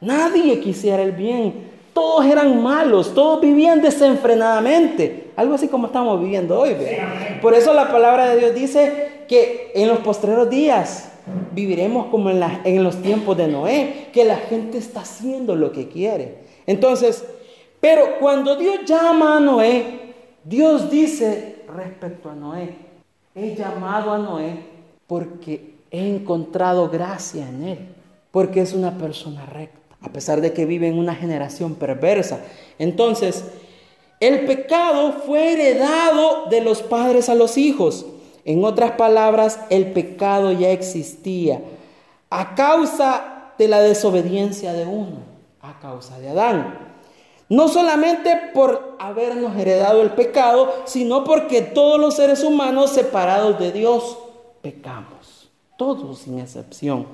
nadie 0.00 0.60
quisiera 0.60 1.02
el 1.02 1.12
bien. 1.12 1.69
Todos 1.92 2.24
eran 2.24 2.62
malos, 2.62 3.14
todos 3.14 3.40
vivían 3.40 3.82
desenfrenadamente, 3.82 5.30
algo 5.36 5.54
así 5.54 5.68
como 5.68 5.86
estamos 5.86 6.20
viviendo 6.20 6.60
hoy. 6.60 6.76
Por 7.42 7.54
eso 7.54 7.74
la 7.74 7.90
palabra 7.90 8.30
de 8.30 8.38
Dios 8.38 8.54
dice 8.54 9.24
que 9.28 9.72
en 9.74 9.88
los 9.88 9.98
postreros 9.98 10.48
días 10.48 11.12
viviremos 11.52 12.06
como 12.06 12.30
en, 12.30 12.42
en 12.64 12.84
los 12.84 13.02
tiempos 13.02 13.36
de 13.36 13.48
Noé, 13.48 14.08
que 14.12 14.24
la 14.24 14.36
gente 14.36 14.78
está 14.78 15.00
haciendo 15.00 15.56
lo 15.56 15.72
que 15.72 15.88
quiere. 15.88 16.38
Entonces, 16.66 17.24
pero 17.80 18.18
cuando 18.20 18.56
Dios 18.56 18.80
llama 18.86 19.36
a 19.36 19.40
Noé, 19.40 20.12
Dios 20.44 20.90
dice 20.90 21.62
respecto 21.74 22.30
a 22.30 22.34
Noé, 22.34 22.76
he 23.34 23.54
llamado 23.54 24.12
a 24.12 24.18
Noé 24.18 24.64
porque 25.06 25.74
he 25.90 26.08
encontrado 26.08 26.88
gracia 26.88 27.48
en 27.48 27.64
él, 27.64 27.78
porque 28.30 28.60
es 28.60 28.74
una 28.74 28.96
persona 28.96 29.44
recta 29.46 29.79
a 30.02 30.12
pesar 30.12 30.40
de 30.40 30.52
que 30.52 30.66
vive 30.66 30.88
en 30.88 30.98
una 30.98 31.14
generación 31.14 31.74
perversa. 31.74 32.40
Entonces, 32.78 33.44
el 34.20 34.44
pecado 34.44 35.12
fue 35.26 35.52
heredado 35.52 36.46
de 36.50 36.60
los 36.60 36.82
padres 36.82 37.28
a 37.28 37.34
los 37.34 37.56
hijos. 37.56 38.06
En 38.44 38.64
otras 38.64 38.92
palabras, 38.92 39.60
el 39.70 39.92
pecado 39.92 40.52
ya 40.52 40.70
existía 40.70 41.60
a 42.30 42.54
causa 42.54 43.52
de 43.58 43.68
la 43.68 43.80
desobediencia 43.80 44.72
de 44.72 44.86
uno, 44.86 45.18
a 45.60 45.78
causa 45.80 46.18
de 46.18 46.30
Adán. 46.30 46.78
No 47.48 47.68
solamente 47.68 48.38
por 48.54 48.96
habernos 49.00 49.56
heredado 49.56 50.02
el 50.02 50.10
pecado, 50.10 50.72
sino 50.84 51.24
porque 51.24 51.62
todos 51.62 51.98
los 51.98 52.14
seres 52.14 52.44
humanos 52.44 52.90
separados 52.90 53.58
de 53.58 53.72
Dios 53.72 54.18
pecamos, 54.62 55.50
todos 55.76 56.20
sin 56.20 56.38
excepción. 56.38 57.06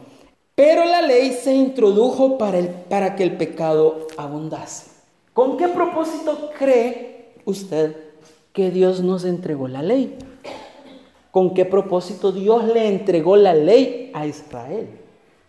Pero 0.57 0.87
la 0.87 1.03
ley 1.03 1.33
se 1.33 1.53
introdujo 1.53 2.39
para, 2.39 2.57
el, 2.57 2.69
para 2.69 3.15
que 3.15 3.23
el 3.23 3.37
pecado 3.37 4.07
abundase. 4.17 4.91
¿Con 5.35 5.59
qué 5.59 5.69
propósito 5.69 6.49
cree 6.59 7.35
usted 7.45 7.95
que 8.55 8.71
Dios 8.71 9.03
nos 9.03 9.27
entregó 9.27 9.69
la 9.69 9.83
ley? 9.83 10.17
¿Con 11.31 11.53
qué 11.53 11.67
propósito 11.67 12.33
Dios 12.33 12.65
le 12.65 12.89
entregó 12.89 13.37
la 13.37 13.53
ley 13.53 14.11
a 14.15 14.25
Israel? 14.27 14.89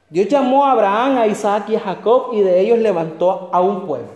Dios 0.09 0.27
llamó 0.27 0.65
a 0.65 0.73
Abraham, 0.73 1.19
a 1.19 1.27
Isaac 1.27 1.69
y 1.69 1.77
a 1.77 1.79
Jacob 1.79 2.33
y 2.33 2.41
de 2.41 2.59
ellos 2.59 2.79
levantó 2.79 3.49
a 3.53 3.61
un 3.61 3.87
pueblo. 3.87 4.09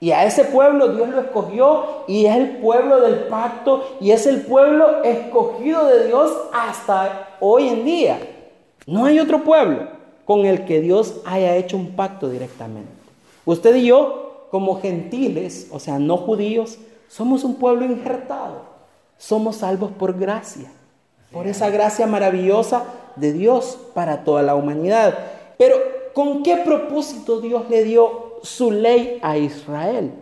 Y 0.00 0.10
a 0.10 0.26
ese 0.26 0.44
pueblo 0.44 0.88
Dios 0.88 1.08
lo 1.08 1.20
escogió 1.22 2.04
y 2.08 2.26
es 2.26 2.36
el 2.36 2.58
pueblo 2.58 3.00
del 3.00 3.20
pacto 3.28 3.96
y 4.02 4.10
es 4.10 4.26
el 4.26 4.42
pueblo 4.42 5.02
escogido 5.02 5.86
de 5.86 6.08
Dios 6.08 6.30
hasta 6.52 7.36
hoy 7.40 7.68
en 7.68 7.86
día. 7.86 8.18
No 8.86 9.06
hay 9.06 9.18
otro 9.18 9.42
pueblo 9.42 9.95
con 10.26 10.44
el 10.44 10.66
que 10.66 10.82
Dios 10.82 11.14
haya 11.24 11.56
hecho 11.56 11.78
un 11.78 11.92
pacto 11.92 12.28
directamente. 12.28 12.90
Usted 13.46 13.76
y 13.76 13.86
yo, 13.86 14.48
como 14.50 14.80
gentiles, 14.80 15.68
o 15.70 15.78
sea, 15.78 15.98
no 15.98 16.16
judíos, 16.18 16.78
somos 17.08 17.44
un 17.44 17.54
pueblo 17.54 17.86
injertado. 17.86 18.76
Somos 19.18 19.56
salvos 19.56 19.92
por 19.92 20.18
gracia, 20.18 20.70
por 21.32 21.46
esa 21.46 21.70
gracia 21.70 22.06
maravillosa 22.06 22.84
de 23.14 23.32
Dios 23.32 23.78
para 23.94 24.24
toda 24.24 24.42
la 24.42 24.54
humanidad. 24.56 25.16
Pero, 25.56 25.76
¿con 26.12 26.42
qué 26.42 26.56
propósito 26.58 27.40
Dios 27.40 27.62
le 27.70 27.84
dio 27.84 28.40
su 28.42 28.72
ley 28.72 29.18
a 29.22 29.38
Israel? 29.38 30.12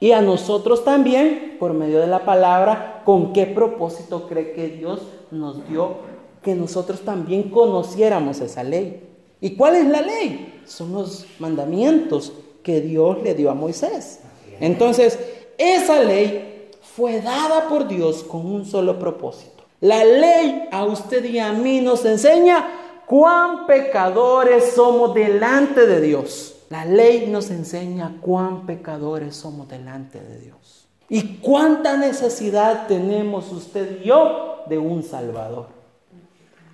Y 0.00 0.12
a 0.12 0.22
nosotros 0.22 0.84
también, 0.84 1.56
por 1.58 1.74
medio 1.74 1.98
de 1.98 2.06
la 2.06 2.24
palabra, 2.24 3.02
¿con 3.04 3.32
qué 3.32 3.44
propósito 3.44 4.28
cree 4.28 4.52
que 4.52 4.68
Dios 4.68 5.02
nos 5.30 5.68
dio 5.68 5.96
que 6.42 6.54
nosotros 6.54 7.00
también 7.00 7.50
conociéramos 7.50 8.40
esa 8.40 8.62
ley? 8.62 9.02
¿Y 9.40 9.50
cuál 9.50 9.76
es 9.76 9.86
la 9.86 10.02
ley? 10.02 10.62
Son 10.66 10.92
los 10.92 11.26
mandamientos 11.38 12.32
que 12.62 12.80
Dios 12.80 13.22
le 13.22 13.34
dio 13.34 13.50
a 13.50 13.54
Moisés. 13.54 14.20
Entonces, 14.60 15.18
esa 15.56 16.02
ley 16.02 16.70
fue 16.96 17.20
dada 17.20 17.68
por 17.68 17.86
Dios 17.86 18.24
con 18.24 18.44
un 18.46 18.64
solo 18.64 18.98
propósito. 18.98 19.64
La 19.80 20.04
ley 20.04 20.68
a 20.72 20.84
usted 20.84 21.24
y 21.24 21.38
a 21.38 21.52
mí 21.52 21.80
nos 21.80 22.04
enseña 22.04 23.02
cuán 23.06 23.66
pecadores 23.66 24.72
somos 24.74 25.14
delante 25.14 25.86
de 25.86 26.00
Dios. 26.00 26.56
La 26.68 26.84
ley 26.84 27.28
nos 27.28 27.50
enseña 27.50 28.18
cuán 28.20 28.66
pecadores 28.66 29.36
somos 29.36 29.68
delante 29.68 30.20
de 30.20 30.40
Dios. 30.40 30.88
Y 31.08 31.38
cuánta 31.38 31.96
necesidad 31.96 32.86
tenemos 32.86 33.50
usted 33.52 34.02
y 34.02 34.08
yo 34.08 34.64
de 34.68 34.78
un 34.78 35.02
Salvador. 35.02 35.77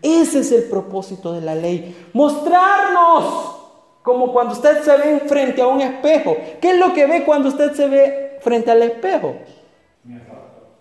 Ese 0.05 0.41
es 0.41 0.53
el 0.53 0.65
propósito 0.65 1.33
de 1.33 1.41
la 1.41 1.55
ley. 1.55 1.97
Mostrarnos 2.13 3.57
como 4.03 4.35
cuando 4.35 4.53
usted 4.53 4.83
se 4.83 4.95
ve 4.99 5.21
frente 5.27 5.63
a 5.63 5.67
un 5.67 5.81
espejo. 5.81 6.37
¿Qué 6.61 6.73
es 6.73 6.79
lo 6.79 6.93
que 6.93 7.07
ve 7.07 7.25
cuando 7.25 7.49
usted 7.49 7.73
se 7.73 7.89
ve 7.89 8.39
frente 8.43 8.71
al 8.71 8.83
espejo? 8.83 9.35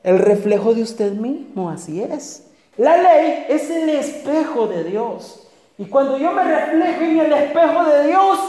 El 0.03 0.20
reflejo 0.20 0.74
de 0.74 0.84
usted 0.84 1.13
mismo, 1.13 1.70
así 1.70 2.03
es. 2.03 2.51
La 2.75 2.98
ley 2.98 3.46
es 3.48 3.70
el 3.70 3.88
espejo 3.92 4.68
de 4.68 4.84
Dios. 4.84 5.48
Y 5.77 5.86
cuando 5.86 6.18
yo 6.18 6.34
me 6.34 6.44
reflejo 6.44 7.01
en 7.03 7.20
el 7.22 7.32
espejo 7.32 7.86
de 7.86 8.08
Dios, 8.08 8.39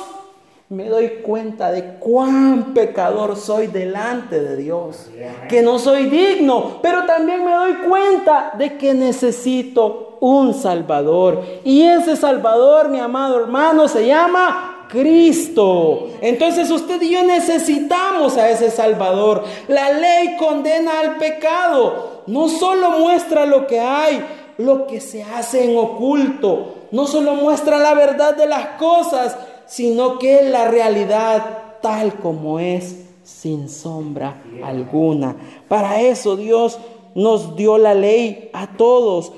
me 0.70 0.88
doy 0.88 1.20
cuenta 1.22 1.70
de 1.70 1.96
cuán 1.98 2.72
pecador 2.74 3.36
soy 3.36 3.66
delante 3.66 4.40
de 4.40 4.56
Dios, 4.56 5.10
que 5.48 5.62
no 5.62 5.78
soy 5.78 6.04
digno, 6.06 6.78
pero 6.82 7.04
también 7.04 7.44
me 7.44 7.52
doy 7.52 7.74
cuenta 7.88 8.52
de 8.56 8.78
que 8.78 8.94
necesito 8.94 10.16
un 10.20 10.54
Salvador. 10.54 11.42
Y 11.64 11.82
ese 11.82 12.16
Salvador, 12.16 12.88
mi 12.88 12.98
amado 12.98 13.40
hermano, 13.40 13.88
se 13.88 14.06
llama 14.06 14.86
Cristo. 14.88 16.08
Entonces 16.22 16.70
usted 16.70 17.00
y 17.02 17.10
yo 17.10 17.22
necesitamos 17.24 18.38
a 18.38 18.48
ese 18.48 18.70
Salvador. 18.70 19.44
La 19.68 19.92
ley 19.92 20.36
condena 20.38 21.00
al 21.00 21.16
pecado. 21.18 22.22
No 22.26 22.48
solo 22.48 22.90
muestra 22.92 23.44
lo 23.44 23.66
que 23.66 23.80
hay, 23.80 24.24
lo 24.56 24.86
que 24.86 25.00
se 25.00 25.22
hace 25.22 25.70
en 25.70 25.76
oculto. 25.76 26.74
No 26.90 27.06
solo 27.06 27.34
muestra 27.34 27.78
la 27.78 27.92
verdad 27.92 28.34
de 28.34 28.46
las 28.46 28.78
cosas, 28.78 29.36
sino 29.66 30.18
que 30.18 30.42
la 30.42 30.68
realidad 30.68 31.78
tal 31.80 32.14
como 32.14 32.58
es, 32.60 33.04
sin 33.22 33.68
sombra 33.68 34.42
alguna. 34.62 35.36
Para 35.68 36.00
eso 36.00 36.36
Dios 36.36 36.78
nos 37.14 37.56
dio 37.56 37.78
la 37.78 37.94
ley 37.94 38.50
a 38.52 38.76
todos, 38.76 39.32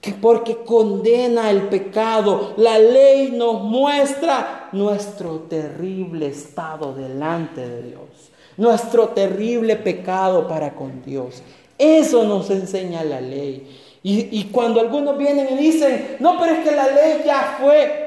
que 0.00 0.12
porque 0.12 0.58
condena 0.58 1.50
el 1.50 1.68
pecado, 1.68 2.52
la 2.56 2.78
ley 2.78 3.32
nos 3.32 3.62
muestra 3.62 4.68
nuestro 4.72 5.40
terrible 5.48 6.26
estado 6.26 6.94
delante 6.94 7.66
de 7.66 7.82
Dios, 7.82 8.30
nuestro 8.56 9.08
terrible 9.08 9.76
pecado 9.76 10.46
para 10.46 10.74
con 10.74 11.02
Dios. 11.02 11.42
Eso 11.78 12.24
nos 12.24 12.50
enseña 12.50 13.02
la 13.02 13.20
ley. 13.20 13.80
Y, 14.02 14.38
y, 14.38 14.44
cuando 14.52 14.80
algunos 14.80 15.16
vienen 15.16 15.48
y 15.54 15.56
dicen, 15.56 16.18
no, 16.20 16.38
pero 16.38 16.52
es 16.52 16.58
que 16.68 16.76
la 16.76 16.88
ley 16.88 17.22
ya 17.24 17.56
fue, 17.58 18.03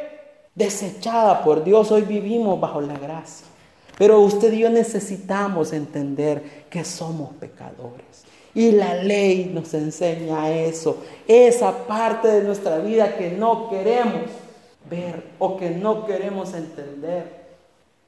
desechada 0.58 1.44
por 1.44 1.64
Dios. 1.64 1.92
Hoy 1.92 2.02
vivimos 2.02 2.60
bajo 2.60 2.82
la 2.82 2.98
gracia. 2.98 3.46
Pero 3.98 4.20
usted 4.22 4.52
y 4.54 4.60
yo 4.60 4.70
necesitamos 4.70 5.72
entender 5.72 6.66
que 6.70 6.84
somos 6.84 7.34
pecadores. 7.36 8.26
Y 8.54 8.72
la 8.72 8.96
ley 8.96 9.52
nos 9.54 9.74
enseña 9.76 10.50
eso, 10.52 10.98
esa 11.28 11.86
parte 11.86 12.28
de 12.28 12.44
nuestra 12.44 12.80
vida 12.80 13.16
que 13.16 13.30
no 13.30 13.70
queremos 13.70 14.24
ver 14.90 15.24
o 15.38 15.58
que 15.58 15.70
no 15.70 16.08
queremos 16.08 16.54
entender. 16.56 17.46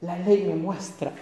La 0.00 0.18
ley 0.18 0.44
me 0.44 0.56
muestra 0.56 1.12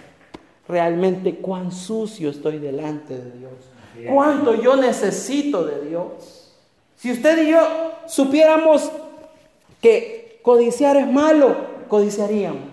realmente 0.67 1.35
cuán 1.35 1.71
sucio 1.71 2.31
estoy 2.31 2.57
delante 2.57 3.17
de 3.17 3.31
Dios, 3.37 4.11
cuánto 4.11 4.55
yo 4.55 4.75
necesito 4.75 5.63
de 5.63 5.89
Dios. 5.89 6.55
Si 6.95 7.11
usted 7.11 7.47
y 7.47 7.51
yo 7.51 7.59
supiéramos 8.07 8.91
que 9.79 10.18
¿Codiciar 10.41 10.97
es 10.97 11.07
malo? 11.07 11.55
¿Codiciaríamos? 11.87 12.69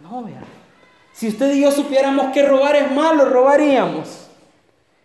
No. 0.00 0.10
No, 0.10 0.24
vea. 0.24 0.42
Si 1.12 1.28
usted 1.28 1.54
y 1.54 1.62
yo 1.62 1.70
supiéramos 1.70 2.32
que 2.32 2.42
robar 2.42 2.76
es 2.76 2.92
malo, 2.92 3.24
robaríamos. 3.26 4.26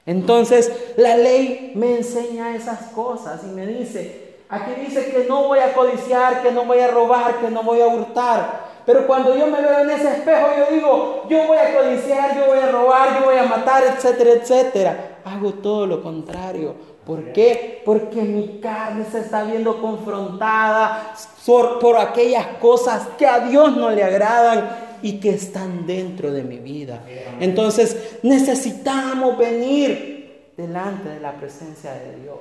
Entonces 0.06 0.72
la 0.98 1.16
ley 1.16 1.74
me 1.76 1.98
enseña 1.98 2.56
esas 2.56 2.90
cosas 2.90 3.42
y 3.46 3.48
me 3.54 3.68
dice, 3.68 4.36
aquí 4.50 4.72
dice 4.82 5.12
que 5.12 5.26
no 5.30 5.44
voy 5.48 5.60
a 5.60 5.74
codiciar, 5.74 6.42
que 6.42 6.52
no 6.52 6.66
voy 6.66 6.80
a 6.80 6.88
robar, 6.88 7.36
que 7.40 7.50
no 7.50 7.64
voy 7.64 7.82
a 7.82 7.88
hurtar. 7.88 8.72
Pero 8.86 9.06
cuando 9.06 9.38
yo 9.38 9.48
me 9.48 9.62
veo 9.62 9.80
en 9.80 9.92
ese 9.92 10.10
espejo, 10.10 10.48
yo 10.58 10.76
digo, 10.76 11.24
yo 11.30 11.48
voy 11.48 11.58
a 11.58 11.78
codiciar, 11.78 12.36
yo 12.36 12.48
voy 12.48 12.60
a 12.60 12.72
robar, 12.72 13.20
yo 13.20 13.26
voy 13.26 13.38
a 13.38 13.44
matar, 13.44 13.84
etcétera, 13.84 14.32
etcétera. 14.32 15.20
Hago 15.24 15.54
todo 15.54 15.86
lo 15.86 16.02
contrario 16.02 16.91
¿Por 17.06 17.34
qué? 17.34 17.82
Porque 17.84 18.22
mi 18.22 18.60
carne 18.60 19.06
se 19.12 19.20
está 19.20 19.44
viendo 19.44 19.82
confrontada 19.82 21.16
por, 21.46 21.98
aquellas 21.98 22.46
cosas 22.60 23.08
que 23.18 23.26
a 23.26 23.40
Dios 23.40 23.76
no 23.76 23.90
le 23.90 24.04
agradan 24.04 24.70
y 25.02 25.20
que 25.20 25.32
están 25.32 25.88
dentro 25.88 26.32
de 26.32 26.44
mi 26.44 26.58
vida. 26.58 27.04
Entonces 27.40 28.20
necesitamos 28.22 29.36
venir 29.38 30.52
delante 30.56 31.10
de 31.10 31.20
la 31.20 31.34
presencia 31.34 31.92
de 31.94 32.22
Dios 32.22 32.40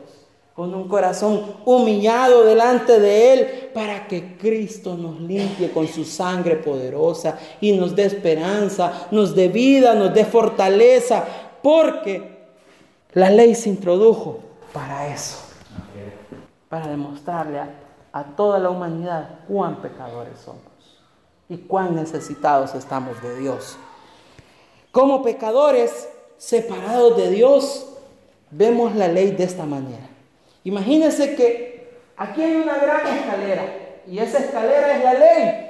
con 0.54 0.74
un 0.74 0.88
corazón 0.88 1.54
humillado 1.64 2.44
delante 2.44 3.00
de 3.00 3.32
Él 3.32 3.70
para 3.72 4.06
que 4.06 4.36
Cristo 4.36 4.94
nos 4.94 5.18
limpie 5.22 5.70
con 5.70 5.88
su 5.88 6.04
sangre 6.04 6.56
poderosa 6.56 7.38
y 7.62 7.72
nos 7.72 7.96
dé 7.96 8.04
esperanza, 8.04 9.08
nos 9.10 9.34
dé 9.34 9.48
vida, 9.48 9.94
nos 9.94 10.12
dé 10.12 10.26
fortaleza, 10.26 11.24
porque 11.62 12.40
la 13.14 13.30
ley 13.30 13.54
se 13.54 13.70
introdujo 13.70 14.49
para 14.72 15.08
eso, 15.08 15.38
para 16.68 16.88
demostrarle 16.88 17.60
a, 18.12 18.24
toda 18.36 18.58
la 18.58 18.70
humanidad 18.70 19.40
cuán 19.48 19.76
pecadores 19.76 20.38
somos 20.38 20.62
y 21.48 21.58
cuán 21.58 21.94
necesitados 21.94 22.74
estamos 22.74 23.20
de 23.22 23.38
Dios. 23.38 23.76
Como 24.92 25.22
pecadores 25.22 26.08
separados 26.36 27.16
de 27.16 27.30
Dios, 27.30 27.86
vemos 28.50 28.94
la 28.94 29.08
ley 29.08 29.32
de 29.32 29.44
esta 29.44 29.64
manera. 29.64 30.08
Imagínense 30.64 31.34
que 31.36 31.98
aquí 32.16 32.42
hay 32.42 32.56
una 32.56 32.78
gran 32.78 33.06
escalera 33.06 33.64
y 34.06 34.18
esa 34.18 34.38
escalera 34.38 34.96
es 34.96 35.04
la 35.04 35.14
ley. 35.14 35.66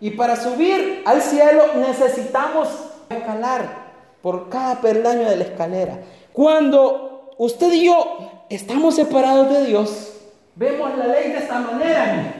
Y 0.00 0.10
para 0.10 0.36
subir 0.36 1.02
al 1.04 1.22
cielo 1.22 1.74
necesitamos 1.76 2.68
escalar 3.08 3.82
por 4.20 4.48
cada 4.48 4.80
peldaño 4.80 5.28
de 5.28 5.36
la 5.36 5.44
escalera. 5.44 5.98
Cuando 6.32 7.11
usted 7.38 7.72
y 7.72 7.86
yo 7.86 8.18
estamos 8.48 8.96
separados 8.96 9.50
de 9.50 9.66
Dios, 9.66 10.12
vemos 10.54 10.96
la 10.96 11.06
ley 11.06 11.30
de 11.32 11.38
esta 11.38 11.58
manera, 11.58 12.34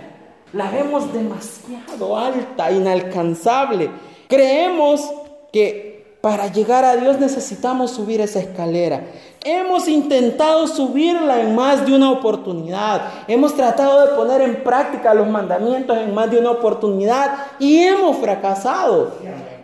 la 0.52 0.70
vemos 0.70 1.12
demasiado 1.12 2.16
alta, 2.16 2.70
inalcanzable. 2.70 3.90
Creemos 4.28 5.11
que 5.52 5.91
para 6.22 6.46
llegar 6.46 6.85
a 6.85 6.94
Dios 6.96 7.18
necesitamos 7.18 7.90
subir 7.90 8.20
esa 8.20 8.38
escalera. 8.38 9.02
Hemos 9.44 9.88
intentado 9.88 10.68
subirla 10.68 11.40
en 11.40 11.56
más 11.56 11.85
de 11.85 11.92
una 11.92 12.12
oportunidad. 12.12 13.02
Hemos 13.26 13.56
tratado 13.56 14.06
de 14.06 14.14
poner 14.14 14.40
en 14.40 14.62
práctica 14.62 15.14
los 15.14 15.26
mandamientos 15.26 15.98
en 15.98 16.14
más 16.14 16.30
de 16.30 16.38
una 16.38 16.52
oportunidad 16.52 17.35
y 17.58 17.80
hemos 17.80 18.18
fracasado. 18.18 19.14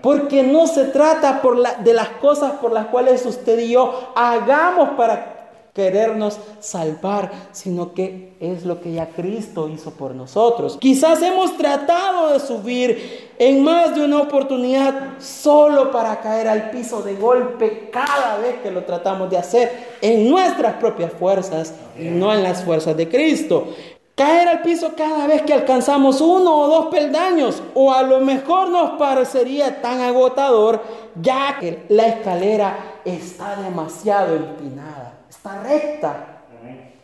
Porque 0.03 0.43
no 0.43 0.67
se 0.67 0.87
trata 0.87 1.41
por 1.41 1.63
de 1.79 1.95
las 1.95 2.09
cosas 2.09 2.55
por 2.61 2.73
las 2.73 2.87
cuales 2.87 3.25
usted 3.25 3.61
y 3.61 3.71
yo 3.71 4.11
hagamos 4.17 4.91
para 4.97 5.38
querernos 5.79 6.41
salvar, 6.59 7.31
sino 7.53 7.95
que 7.95 8.33
es 8.41 8.65
lo 8.65 8.81
que 8.81 8.95
ya 8.95 9.11
Cristo 9.11 9.69
hizo 9.69 9.93
por 9.93 10.13
nosotros. 10.13 10.77
Quizás 10.81 11.23
hemos 11.23 11.57
tratado 11.57 12.33
de 12.33 12.41
subir 12.41 13.31
en 13.39 13.63
más 13.63 13.95
de 13.95 14.05
una 14.05 14.19
oportunidad 14.19 15.21
solo 15.21 15.93
para 15.93 16.21
caer 16.21 16.49
al 16.49 16.71
piso 16.71 17.03
de 17.03 17.15
golpe 17.15 17.91
cada 17.93 18.39
vez 18.39 18.57
que 18.61 18.73
lo 18.73 18.83
tratamos 18.83 19.31
de 19.31 19.37
hacer 19.37 19.71
en 20.03 20.29
nuestras 20.29 20.75
propias 20.75 21.13
fuerzas 21.13 21.73
y 21.97 22.07
no 22.07 22.35
en 22.35 22.43
las 22.43 22.65
fuerzas 22.65 22.97
de 22.97 23.09
Cristo. 23.09 23.69
Caer 24.17 24.49
al 24.49 24.63
piso 24.63 24.95
cada 24.97 25.29
vez 25.29 25.43
que 25.43 25.55
alcanzamos 25.55 26.21
uno 26.21 26.53
o 26.63 26.67
dos 26.67 26.87
peldaños, 26.87 27.63
o 27.75 27.93
a 27.93 28.03
lo 28.03 28.19
mejor 28.19 28.69
nos 28.69 28.99
parecería 28.99 29.81
tan 29.81 30.01
agotador, 30.01 30.83
ya 31.23 31.57
que 31.61 31.85
la 31.89 32.09
escalera 32.09 32.99
está 33.05 33.55
demasiado 33.63 34.35
empinada, 34.35 35.08
está 35.39 35.63
recta. 35.63 36.27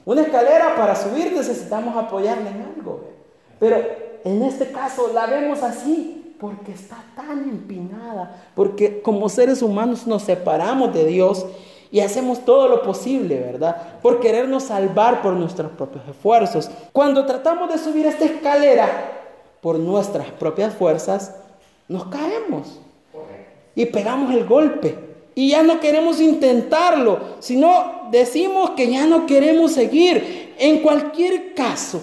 Una 0.05 0.21
escalera 0.21 0.75
para 0.77 0.95
subir 0.95 1.33
necesitamos 1.33 1.97
apoyarla 1.97 2.51
en 2.51 2.75
algo, 2.77 3.05
pero 3.59 3.77
en 4.25 4.43
este 4.43 4.71
caso 4.71 5.11
la 5.15 5.27
vemos 5.27 5.63
así 5.63 6.37
porque 6.39 6.73
está 6.73 7.03
tan 7.17 7.45
empinada, 7.45 8.45
porque 8.55 9.01
como 9.01 9.31
seres 9.31 9.63
humanos 9.63 10.07
nos 10.07 10.25
separamos 10.25 10.93
de 10.93 11.07
Dios 11.07 11.47
y 11.91 12.01
hacemos 12.01 12.45
todo 12.45 12.69
lo 12.69 12.83
posible, 12.83 13.39
¿verdad? 13.39 14.01
Por 14.03 14.21
querernos 14.21 14.65
salvar 14.65 15.23
por 15.23 15.33
nuestros 15.35 15.73
propios 15.73 16.07
esfuerzos. 16.07 16.71
Cuando 16.93 17.25
tratamos 17.25 17.73
de 17.73 17.79
subir 17.79 18.05
esta 18.05 18.27
escalera 18.27 18.89
por 19.63 19.79
nuestras 19.79 20.27
propias 20.33 20.75
fuerzas, 20.75 21.35
nos 21.89 22.07
caemos 22.07 22.81
y 23.75 23.87
pegamos 23.87 24.35
el 24.35 24.45
golpe. 24.45 25.04
Y 25.35 25.51
ya 25.51 25.63
no 25.63 25.81
queremos 25.81 26.21
intentarlo, 26.21 27.37
sino 27.41 28.09
decimos 28.11 28.71
que 28.71 28.91
ya 28.91 29.07
no 29.07 29.27
queremos 29.27 29.73
seguir. 29.73 30.55
En 30.59 30.81
cualquier 30.81 31.55
caso 31.55 32.03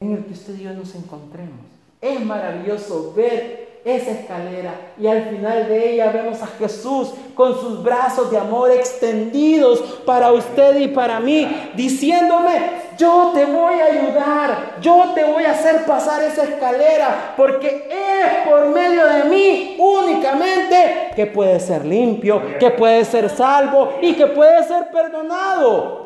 en 0.00 0.12
el 0.12 0.24
que 0.24 0.32
usted 0.32 0.58
y 0.58 0.62
yo 0.62 0.72
nos 0.72 0.94
encontremos, 0.94 1.58
es 2.00 2.24
maravilloso 2.24 3.12
ver 3.14 3.69
esa 3.84 4.10
escalera 4.10 4.74
y 4.98 5.06
al 5.06 5.30
final 5.30 5.68
de 5.68 5.94
ella 5.94 6.12
vemos 6.12 6.42
a 6.42 6.46
Jesús 6.46 7.12
con 7.34 7.58
sus 7.58 7.82
brazos 7.82 8.30
de 8.30 8.36
amor 8.36 8.70
extendidos 8.70 9.80
para 10.04 10.32
usted 10.32 10.78
y 10.78 10.88
para 10.88 11.20
mí, 11.20 11.70
diciéndome, 11.74 12.60
yo 12.98 13.30
te 13.34 13.46
voy 13.46 13.74
a 13.80 13.86
ayudar, 13.86 14.76
yo 14.82 15.12
te 15.14 15.24
voy 15.24 15.44
a 15.44 15.52
hacer 15.52 15.86
pasar 15.86 16.22
esa 16.22 16.44
escalera, 16.44 17.34
porque 17.36 17.88
es 17.88 18.48
por 18.48 18.68
medio 18.68 19.06
de 19.06 19.24
mí 19.24 19.76
únicamente 19.78 21.10
que 21.16 21.26
puede 21.26 21.58
ser 21.60 21.86
limpio, 21.86 22.58
que 22.58 22.70
puede 22.70 23.04
ser 23.06 23.30
salvo 23.30 23.94
y 24.02 24.12
que 24.12 24.26
puede 24.26 24.62
ser 24.64 24.90
perdonado. 24.90 26.00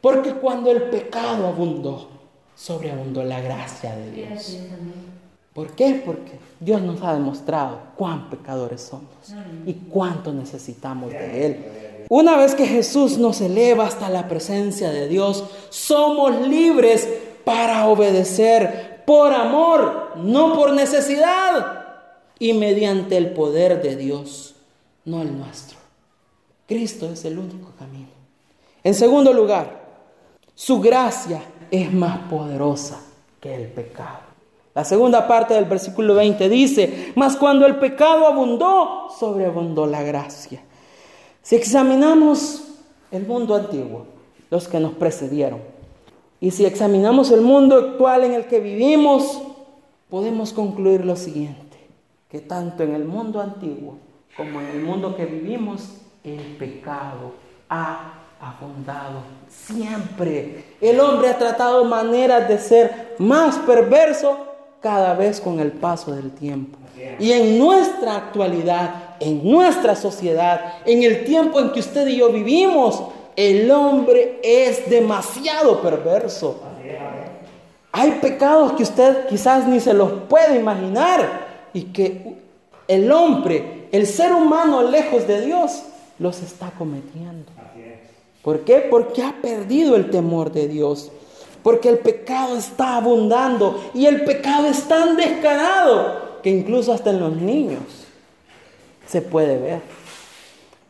Porque 0.00 0.34
cuando 0.34 0.70
el 0.70 0.82
pecado 0.82 1.48
abundó, 1.48 2.08
sobreabundó 2.54 3.24
la 3.24 3.40
gracia 3.40 3.96
de 3.96 4.10
Dios. 4.12 4.58
¿Por 5.56 5.70
qué? 5.70 6.02
Porque 6.04 6.32
Dios 6.60 6.82
nos 6.82 7.02
ha 7.02 7.14
demostrado 7.14 7.78
cuán 7.96 8.28
pecadores 8.28 8.82
somos 8.82 9.08
y 9.64 9.72
cuánto 9.72 10.30
necesitamos 10.34 11.10
de 11.10 11.46
Él. 11.46 11.64
Una 12.10 12.36
vez 12.36 12.54
que 12.54 12.66
Jesús 12.66 13.16
nos 13.16 13.40
eleva 13.40 13.86
hasta 13.86 14.10
la 14.10 14.28
presencia 14.28 14.90
de 14.90 15.08
Dios, 15.08 15.44
somos 15.70 16.46
libres 16.46 17.08
para 17.46 17.88
obedecer 17.88 19.02
por 19.06 19.32
amor, 19.32 20.12
no 20.16 20.54
por 20.54 20.74
necesidad, 20.74 21.86
y 22.38 22.52
mediante 22.52 23.16
el 23.16 23.30
poder 23.30 23.80
de 23.80 23.96
Dios, 23.96 24.56
no 25.06 25.22
el 25.22 25.38
nuestro. 25.38 25.78
Cristo 26.68 27.10
es 27.10 27.24
el 27.24 27.38
único 27.38 27.70
camino. 27.78 28.10
En 28.84 28.92
segundo 28.92 29.32
lugar, 29.32 29.86
su 30.54 30.82
gracia 30.82 31.40
es 31.70 31.90
más 31.94 32.28
poderosa 32.28 33.00
que 33.40 33.54
el 33.54 33.68
pecado. 33.68 34.25
La 34.76 34.84
segunda 34.84 35.26
parte 35.26 35.54
del 35.54 35.64
versículo 35.64 36.14
20 36.16 36.50
dice, 36.50 37.12
mas 37.14 37.34
cuando 37.34 37.64
el 37.64 37.76
pecado 37.76 38.26
abundó, 38.26 39.08
sobreabundó 39.18 39.86
la 39.86 40.02
gracia. 40.02 40.62
Si 41.40 41.56
examinamos 41.56 42.62
el 43.10 43.26
mundo 43.26 43.54
antiguo, 43.54 44.04
los 44.50 44.68
que 44.68 44.78
nos 44.78 44.92
precedieron, 44.92 45.60
y 46.40 46.50
si 46.50 46.66
examinamos 46.66 47.30
el 47.30 47.40
mundo 47.40 47.76
actual 47.76 48.24
en 48.24 48.34
el 48.34 48.48
que 48.48 48.60
vivimos, 48.60 49.40
podemos 50.10 50.52
concluir 50.52 51.06
lo 51.06 51.16
siguiente, 51.16 51.78
que 52.28 52.40
tanto 52.40 52.82
en 52.82 52.94
el 52.94 53.06
mundo 53.06 53.40
antiguo 53.40 53.96
como 54.36 54.60
en 54.60 54.66
el 54.66 54.82
mundo 54.82 55.16
que 55.16 55.24
vivimos, 55.24 55.88
el 56.22 56.58
pecado 56.58 57.32
ha 57.70 58.12
abundado 58.38 59.20
siempre. 59.48 60.66
El 60.82 61.00
hombre 61.00 61.30
ha 61.30 61.38
tratado 61.38 61.82
maneras 61.86 62.46
de 62.46 62.58
ser 62.58 63.14
más 63.18 63.56
perverso 63.60 64.55
cada 64.80 65.14
vez 65.14 65.40
con 65.40 65.60
el 65.60 65.72
paso 65.72 66.12
del 66.12 66.30
tiempo. 66.30 66.78
Y 67.18 67.32
en 67.32 67.58
nuestra 67.58 68.16
actualidad, 68.16 69.16
en 69.20 69.50
nuestra 69.50 69.96
sociedad, 69.96 70.74
en 70.84 71.02
el 71.02 71.24
tiempo 71.24 71.60
en 71.60 71.72
que 71.72 71.80
usted 71.80 72.06
y 72.08 72.16
yo 72.16 72.30
vivimos, 72.30 73.02
el 73.36 73.70
hombre 73.70 74.40
es 74.42 74.88
demasiado 74.88 75.80
perverso. 75.82 76.60
Hay 77.92 78.12
pecados 78.22 78.72
que 78.72 78.82
usted 78.82 79.26
quizás 79.28 79.66
ni 79.66 79.80
se 79.80 79.94
los 79.94 80.10
puede 80.28 80.58
imaginar 80.58 81.46
y 81.72 81.84
que 81.84 82.36
el 82.88 83.10
hombre, 83.10 83.88
el 83.92 84.06
ser 84.06 84.32
humano 84.32 84.82
lejos 84.82 85.26
de 85.26 85.44
Dios, 85.44 85.82
los 86.18 86.42
está 86.42 86.70
cometiendo. 86.78 87.52
¿Por 88.42 88.60
qué? 88.60 88.86
Porque 88.90 89.22
ha 89.22 89.34
perdido 89.42 89.96
el 89.96 90.10
temor 90.10 90.52
de 90.52 90.68
Dios. 90.68 91.10
Porque 91.66 91.88
el 91.88 91.98
pecado 91.98 92.56
está 92.56 92.94
abundando 92.94 93.90
y 93.92 94.06
el 94.06 94.22
pecado 94.22 94.68
es 94.68 94.84
tan 94.84 95.16
descarado 95.16 96.38
que 96.40 96.48
incluso 96.48 96.92
hasta 96.92 97.10
en 97.10 97.18
los 97.18 97.34
niños 97.34 97.82
se 99.08 99.20
puede 99.20 99.58
ver. 99.58 99.80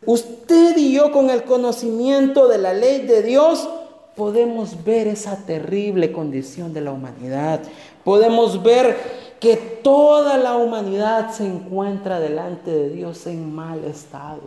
Usted 0.05 0.77
y 0.77 0.93
yo 0.93 1.11
con 1.11 1.31
el 1.31 1.45
conocimiento 1.45 2.47
de 2.47 2.59
la 2.59 2.73
ley 2.73 3.07
de 3.07 3.23
Dios 3.23 3.67
podemos 4.15 4.83
ver 4.83 5.07
esa 5.07 5.47
terrible 5.47 6.11
condición 6.11 6.75
de 6.75 6.81
la 6.81 6.91
humanidad. 6.91 7.61
Podemos 8.03 8.61
ver 8.61 8.97
que 9.39 9.55
toda 9.55 10.37
la 10.37 10.57
humanidad 10.57 11.31
se 11.31 11.47
encuentra 11.47 12.19
delante 12.19 12.69
de 12.69 12.89
Dios 12.89 13.25
en 13.25 13.51
mal 13.51 13.83
estado. 13.83 14.41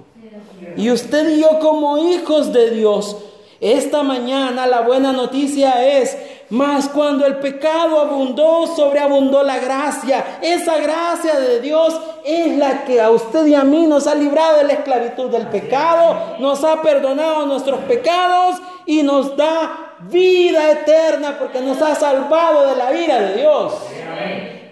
Y 0.76 0.92
usted 0.92 1.28
y 1.28 1.40
yo 1.40 1.58
como 1.58 1.98
hijos 1.98 2.52
de 2.52 2.70
Dios, 2.70 3.16
esta 3.60 4.02
mañana 4.02 4.66
la 4.66 4.80
buena 4.80 5.12
noticia 5.12 5.86
es 5.98 6.16
mas 6.50 6.88
cuando 6.88 7.24
el 7.26 7.36
pecado 7.36 8.00
abundó, 8.00 8.66
sobreabundó 8.66 9.44
la 9.44 9.60
gracia. 9.60 10.40
Esa 10.42 10.78
gracia 10.78 11.38
de 11.38 11.60
Dios 11.60 11.98
es 12.24 12.58
la 12.58 12.84
que 12.84 13.00
a 13.00 13.10
usted 13.10 13.46
y 13.46 13.54
a 13.54 13.62
mí 13.62 13.86
nos 13.86 14.08
ha 14.08 14.16
librado 14.16 14.58
de 14.58 14.64
la 14.64 14.72
esclavitud 14.72 15.30
del 15.30 15.46
pecado, 15.46 16.36
nos 16.40 16.64
ha 16.64 16.82
perdonado 16.82 17.46
nuestros 17.46 17.78
pecados 17.80 18.56
y 18.84 19.04
nos 19.04 19.36
da 19.36 19.94
vida 20.10 20.72
eterna 20.72 21.36
porque 21.38 21.60
nos 21.60 21.80
ha 21.80 21.94
salvado 21.94 22.66
de 22.68 22.76
la 22.76 22.94
ira 22.94 23.20
de 23.20 23.36
Dios. 23.36 23.72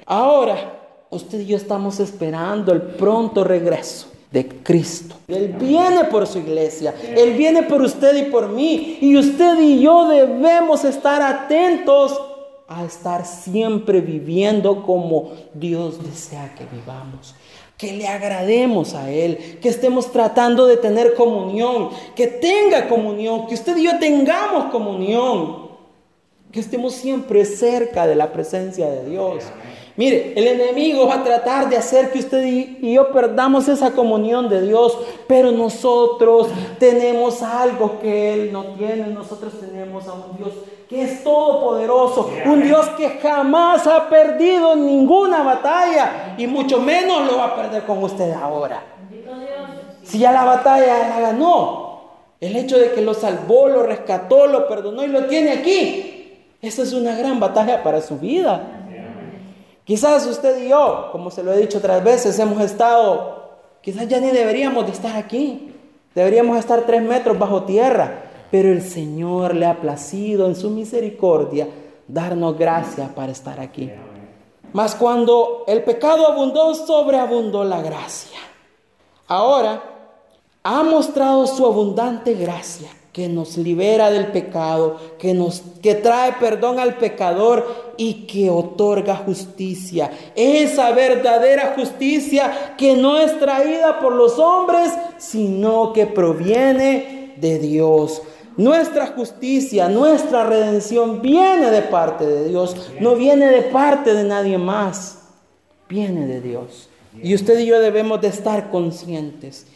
Ahora, 0.05 0.57
usted 1.11 1.41
y 1.41 1.47
yo 1.47 1.57
estamos 1.57 2.01
esperando 2.01 2.73
el 2.73 2.83
pronto 2.83 3.45
regreso 3.45 4.18
de 4.31 4.47
Cristo. 4.47 5.17
Él 5.29 5.55
viene 5.59 6.05
por 6.05 6.27
su 6.27 6.39
iglesia, 6.39 6.95
Él 7.17 7.35
viene 7.35 7.63
por 7.63 7.83
usted 7.83 8.17
y 8.17 8.31
por 8.31 8.49
mí. 8.49 8.99
Y 9.01 9.17
usted 9.17 9.59
y 9.61 9.81
yo 9.81 10.09
debemos 10.09 10.85
estar 10.85 11.23
atentos 11.23 12.21
a 12.69 12.85
estar 12.85 13.25
siempre 13.25 14.01
viviendo 14.01 14.83
como 14.83 15.33
Dios 15.55 16.05
desea 16.05 16.55
que 16.55 16.65
vivamos. 16.67 17.35
Que 17.79 17.93
le 17.93 18.07
agrademos 18.07 18.95
a 18.95 19.11
Él, 19.11 19.59
que 19.63 19.69
estemos 19.69 20.13
tratando 20.13 20.67
de 20.67 20.77
tener 20.77 21.15
comunión, 21.15 21.91
que 22.15 22.27
tenga 22.27 22.89
comunión, 22.89 23.47
que 23.47 23.55
usted 23.55 23.77
y 23.77 23.85
yo 23.85 23.99
tengamos 23.99 24.71
comunión, 24.71 25.69
que 26.53 26.61
estemos 26.61 26.95
siempre 26.95 27.45
cerca 27.45 28.07
de 28.07 28.17
la 28.17 28.33
presencia 28.33 28.91
de 28.91 29.09
Dios. 29.09 29.45
Mire, 29.99 30.33
el 30.37 30.47
enemigo 30.47 31.09
va 31.09 31.17
a 31.17 31.25
tratar 31.25 31.69
de 31.69 31.77
hacer 31.77 32.13
que 32.13 32.21
usted 32.21 32.45
y 32.45 32.93
yo 32.93 33.11
perdamos 33.11 33.67
esa 33.67 33.91
comunión 33.91 34.49
de 34.49 34.63
Dios, 34.63 34.97
pero 35.27 35.51
nosotros 35.51 36.47
tenemos 36.79 37.43
algo 37.43 37.99
que 38.01 38.33
Él 38.33 38.53
no 38.53 38.63
tiene. 38.77 39.09
Nosotros 39.09 39.55
tenemos 39.59 40.07
a 40.07 40.13
un 40.13 40.37
Dios 40.37 40.53
que 40.89 41.03
es 41.03 41.25
todopoderoso, 41.25 42.31
un 42.47 42.63
Dios 42.63 42.89
que 42.91 43.09
jamás 43.19 43.89
ha 43.89 44.09
perdido 44.09 44.77
ninguna 44.77 45.43
batalla 45.43 46.37
y 46.39 46.47
mucho 46.47 46.81
menos 46.81 47.27
lo 47.29 47.37
va 47.37 47.47
a 47.47 47.57
perder 47.57 47.83
con 47.83 48.01
usted 48.01 48.31
ahora. 48.35 48.81
Si 50.05 50.21
ya 50.21 50.31
la 50.31 50.45
batalla 50.45 51.09
la 51.09 51.21
ganó, 51.21 52.03
el 52.41 52.55
hecho 52.55 52.79
de 52.79 52.93
que 52.93 53.01
lo 53.01 53.15
salvó, 53.15 53.69
lo 53.69 53.83
rescató, 53.83 54.47
lo 54.47 54.69
perdonó 54.69 55.03
y 55.03 55.09
lo 55.09 55.25
tiene 55.25 55.51
aquí, 55.51 56.45
esa 56.63 56.83
es 56.83 56.93
una 56.93 57.17
gran 57.17 57.41
batalla 57.41 57.83
para 57.83 58.01
su 58.01 58.17
vida. 58.17 58.78
Quizás 59.89 60.27
usted 60.27 60.67
y 60.67 60.69
yo, 60.69 61.09
como 61.13 61.31
se 61.31 61.43
lo 61.43 61.51
he 61.51 61.57
dicho 61.57 61.79
otras 61.79 62.05
veces, 62.05 62.39
hemos 62.39 62.61
estado, 62.61 63.53
quizás 63.81 64.07
ya 64.07 64.21
ni 64.21 64.29
deberíamos 64.31 64.85
de 64.85 64.93
estar 64.93 65.17
aquí. 65.17 65.75
Deberíamos 66.15 66.59
estar 66.59 66.83
tres 66.83 67.01
metros 67.01 67.39
bajo 67.39 67.63
tierra. 67.63 68.25
Pero 68.51 68.71
el 68.71 68.83
Señor 68.83 69.55
le 69.55 69.65
ha 69.65 69.81
placido 69.81 70.47
en 70.47 70.57
su 70.57 70.69
misericordia 70.69 71.69
darnos 72.07 72.59
gracia 72.59 73.15
para 73.15 73.33
estar 73.33 73.61
aquí. 73.61 73.91
Mas 74.75 74.95
cuando 74.95 75.65
el 75.67 75.83
pecado 75.83 76.27
abundó, 76.27 76.75
sobreabundó 76.75 77.65
la 77.65 77.81
gracia. 77.81 78.41
Ahora 79.27 79.83
ha 80.65 80.83
mostrado 80.83 81.47
su 81.47 81.65
abundante 81.65 82.35
gracia 82.35 82.91
que 83.13 83.29
nos 83.29 83.57
libera 83.57 84.11
del 84.11 84.29
pecado, 84.29 84.99
que 85.19 85.35
nos 85.35 85.63
que 85.83 85.95
trae 85.95 86.35
perdón 86.35 86.79
al 86.79 86.99
pecador 86.99 87.95
y 87.97 88.27
que 88.27 88.51
otorga 88.51 89.17
justicia. 89.17 90.11
Esa 90.37 90.93
verdadera 90.93 91.75
justicia 91.75 92.75
que 92.77 92.97
no 92.97 93.19
es 93.19 93.39
traída 93.39 94.01
por 94.01 94.13
los 94.13 94.39
hombres, 94.39 94.93
sino 95.19 95.93
que 95.93 96.07
proviene 96.07 97.35
de 97.41 97.59
Dios. 97.59 98.23
Nuestra 98.57 99.07
justicia, 99.07 99.89
nuestra 99.89 100.45
redención 100.45 101.23
viene 101.23 101.71
de 101.71 101.83
parte 101.83 102.27
de 102.27 102.49
Dios, 102.49 102.91
no 103.01 103.15
viene 103.15 103.47
de 103.47 103.63
parte 103.63 104.15
de 104.15 104.25
nadie 104.25 104.59
más, 104.59 105.21
viene 105.89 106.27
de 106.27 106.41
Dios. 106.41 106.89
Y 107.23 107.35
usted 107.35 107.59
y 107.61 107.67
yo 107.67 107.81
debemos 107.81 108.21
de 108.21 108.29
estar 108.29 108.71
conscientes 108.71 109.67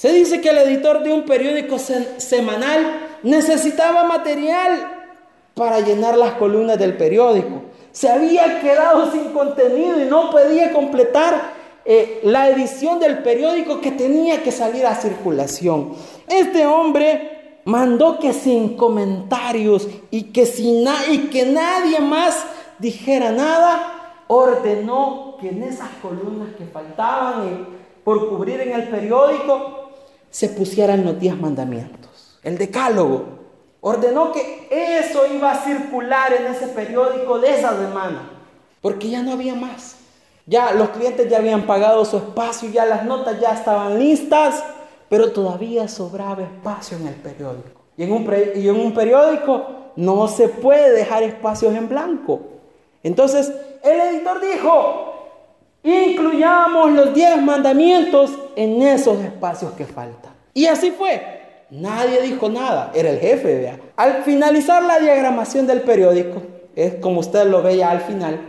se 0.00 0.14
dice 0.14 0.40
que 0.40 0.48
el 0.48 0.56
editor 0.56 1.02
de 1.02 1.12
un 1.12 1.26
periódico 1.26 1.76
semanal 1.78 3.18
necesitaba 3.22 4.04
material 4.04 5.10
para 5.52 5.80
llenar 5.80 6.16
las 6.16 6.32
columnas 6.36 6.78
del 6.78 6.96
periódico. 6.96 7.64
Se 7.92 8.08
había 8.08 8.62
quedado 8.62 9.12
sin 9.12 9.24
contenido 9.34 10.00
y 10.00 10.06
no 10.06 10.30
podía 10.30 10.72
completar 10.72 11.52
eh, 11.84 12.20
la 12.22 12.48
edición 12.48 12.98
del 12.98 13.18
periódico 13.18 13.82
que 13.82 13.90
tenía 13.90 14.42
que 14.42 14.52
salir 14.52 14.86
a 14.86 14.94
circulación. 14.94 15.92
Este 16.26 16.64
hombre 16.64 17.58
mandó 17.66 18.18
que 18.18 18.32
sin 18.32 18.78
comentarios 18.78 19.86
y 20.10 20.32
que, 20.32 20.46
sin 20.46 20.88
y 21.10 21.18
que 21.28 21.44
nadie 21.44 22.00
más 22.00 22.42
dijera 22.78 23.32
nada, 23.32 24.14
ordenó 24.28 25.36
que 25.42 25.50
en 25.50 25.62
esas 25.62 25.90
columnas 26.00 26.54
que 26.56 26.64
faltaban 26.64 27.48
eh, 27.48 27.80
por 28.02 28.30
cubrir 28.30 28.62
en 28.62 28.72
el 28.72 28.88
periódico, 28.88 29.89
se 30.30 30.48
pusieran 30.48 31.04
los 31.04 31.18
diez 31.18 31.36
mandamientos. 31.38 32.38
El 32.42 32.56
decálogo 32.56 33.24
ordenó 33.80 34.32
que 34.32 34.68
eso 34.70 35.26
iba 35.26 35.52
a 35.52 35.64
circular 35.64 36.32
en 36.32 36.46
ese 36.46 36.68
periódico 36.68 37.38
de 37.38 37.58
esa 37.58 37.76
semana, 37.76 38.30
porque 38.80 39.10
ya 39.10 39.22
no 39.22 39.32
había 39.32 39.54
más. 39.54 39.96
Ya 40.46 40.72
los 40.72 40.90
clientes 40.90 41.28
ya 41.28 41.38
habían 41.38 41.66
pagado 41.66 42.04
su 42.04 42.16
espacio, 42.16 42.70
ya 42.70 42.84
las 42.84 43.04
notas 43.04 43.40
ya 43.40 43.52
estaban 43.52 43.98
listas, 43.98 44.64
pero 45.08 45.32
todavía 45.32 45.86
sobraba 45.88 46.42
espacio 46.42 46.96
en 46.96 47.08
el 47.08 47.14
periódico. 47.14 47.80
Y 47.96 48.04
en 48.04 48.12
un, 48.12 48.28
y 48.54 48.68
en 48.68 48.76
un 48.76 48.94
periódico 48.94 49.66
no 49.96 50.28
se 50.28 50.48
puede 50.48 50.92
dejar 50.92 51.22
espacios 51.22 51.74
en 51.74 51.88
blanco. 51.88 52.40
Entonces, 53.02 53.52
el 53.82 54.00
editor 54.00 54.40
dijo, 54.40 55.09
incluyamos 55.82 56.92
los 56.92 57.14
diez 57.14 57.40
mandamientos 57.42 58.32
en 58.56 58.82
esos 58.82 59.18
espacios 59.20 59.72
que 59.72 59.86
faltan. 59.86 60.32
Y 60.54 60.66
así 60.66 60.90
fue. 60.90 61.40
Nadie 61.70 62.20
dijo 62.22 62.48
nada, 62.48 62.90
era 62.94 63.10
el 63.10 63.20
jefe, 63.20 63.58
vea. 63.58 63.78
Al 63.96 64.24
finalizar 64.24 64.82
la 64.82 64.98
diagramación 64.98 65.66
del 65.66 65.82
periódico, 65.82 66.42
es 66.74 66.94
como 66.96 67.20
usted 67.20 67.46
lo 67.46 67.62
ve 67.62 67.82
al 67.84 68.00
final, 68.00 68.40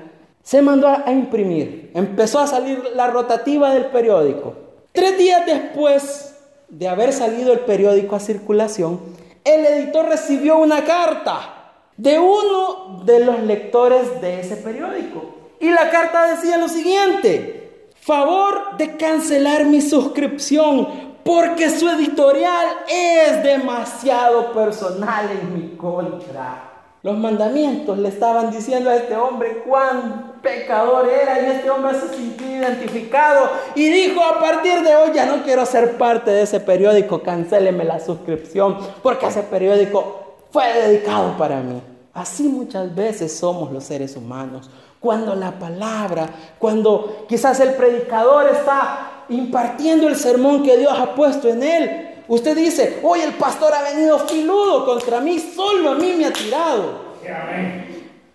se 0.42 0.62
mandó 0.62 0.88
a 0.88 1.12
imprimir. 1.12 1.92
Empezó 1.94 2.40
a 2.40 2.48
salir 2.48 2.82
la 2.96 3.08
rotativa 3.08 3.74
del 3.74 3.86
periódico. 3.86 4.56
Tres 4.92 5.18
días 5.18 5.46
después 5.46 6.36
de 6.68 6.88
haber 6.88 7.14
salido 7.14 7.54
el 7.54 7.60
periódico 7.60 8.16
a 8.16 8.20
circulación, 8.20 9.00
el 9.44 9.66
editor 9.66 10.08
recibió 10.08 10.58
una 10.58 10.84
carta 10.84 11.74
de 11.98 12.18
uno 12.18 13.04
de 13.06 13.24
los 13.24 13.42
lectores 13.42 14.20
de 14.22 14.40
ese 14.40 14.56
periódico. 14.58 15.41
Y 15.62 15.70
la 15.70 15.90
carta 15.90 16.28
decía 16.28 16.58
lo 16.58 16.68
siguiente, 16.68 17.86
favor 18.00 18.78
de 18.78 18.98
cancelar 18.98 19.66
mi 19.66 19.80
suscripción 19.80 21.12
porque 21.24 21.70
su 21.70 21.88
editorial 21.88 22.68
es 22.90 23.44
demasiado 23.44 24.54
personal 24.54 25.30
en 25.30 25.54
mi 25.54 25.78
contra. 25.78 26.68
Los 27.04 27.18
mandamientos 27.18 27.98
le 28.00 28.10
estaban 28.10 28.52
diciendo 28.52 28.90
a 28.90 28.96
este 28.96 29.16
hombre 29.16 29.64
cuán 29.68 30.40
pecador 30.42 31.08
era 31.08 31.42
y 31.42 31.52
este 31.52 31.70
hombre 31.70 31.94
se 32.00 32.16
sintió 32.16 32.48
identificado 32.48 33.50
y 33.76 33.88
dijo 33.90 34.24
a 34.24 34.40
partir 34.40 34.82
de 34.82 34.96
hoy 34.96 35.12
ya 35.14 35.28
no 35.28 35.44
quiero 35.44 35.66
ser 35.66 35.98
parte 35.98 36.32
de 36.32 36.44
ese 36.44 36.60
periódico, 36.60 37.22
cancéleme 37.22 37.84
la 37.84 38.00
suscripción 38.00 38.78
porque 39.04 39.28
ese 39.28 39.44
periódico 39.44 40.38
fue 40.52 40.74
dedicado 40.74 41.38
para 41.38 41.62
mí. 41.62 41.82
Así 42.14 42.44
muchas 42.44 42.94
veces 42.94 43.36
somos 43.36 43.72
los 43.72 43.84
seres 43.84 44.16
humanos. 44.16 44.70
Cuando 45.02 45.36
la 45.36 45.52
palabra, 45.52 46.30
cuando 46.60 47.26
quizás 47.28 47.60
el 47.60 47.74
predicador 47.74 48.48
está 48.48 49.24
impartiendo 49.30 50.08
el 50.08 50.16
sermón 50.16 50.62
que 50.62 50.78
Dios 50.78 50.94
ha 50.96 51.16
puesto 51.16 51.50
en 51.50 51.64
él. 51.64 52.08
Usted 52.28 52.56
dice, 52.56 53.00
hoy 53.02 53.22
el 53.22 53.34
pastor 53.34 53.74
ha 53.74 53.82
venido 53.82 54.20
filudo 54.20 54.86
contra 54.86 55.20
mí, 55.20 55.40
solo 55.40 55.92
a 55.92 55.96
mí 55.96 56.14
me 56.16 56.26
ha 56.26 56.32
tirado. 56.32 57.12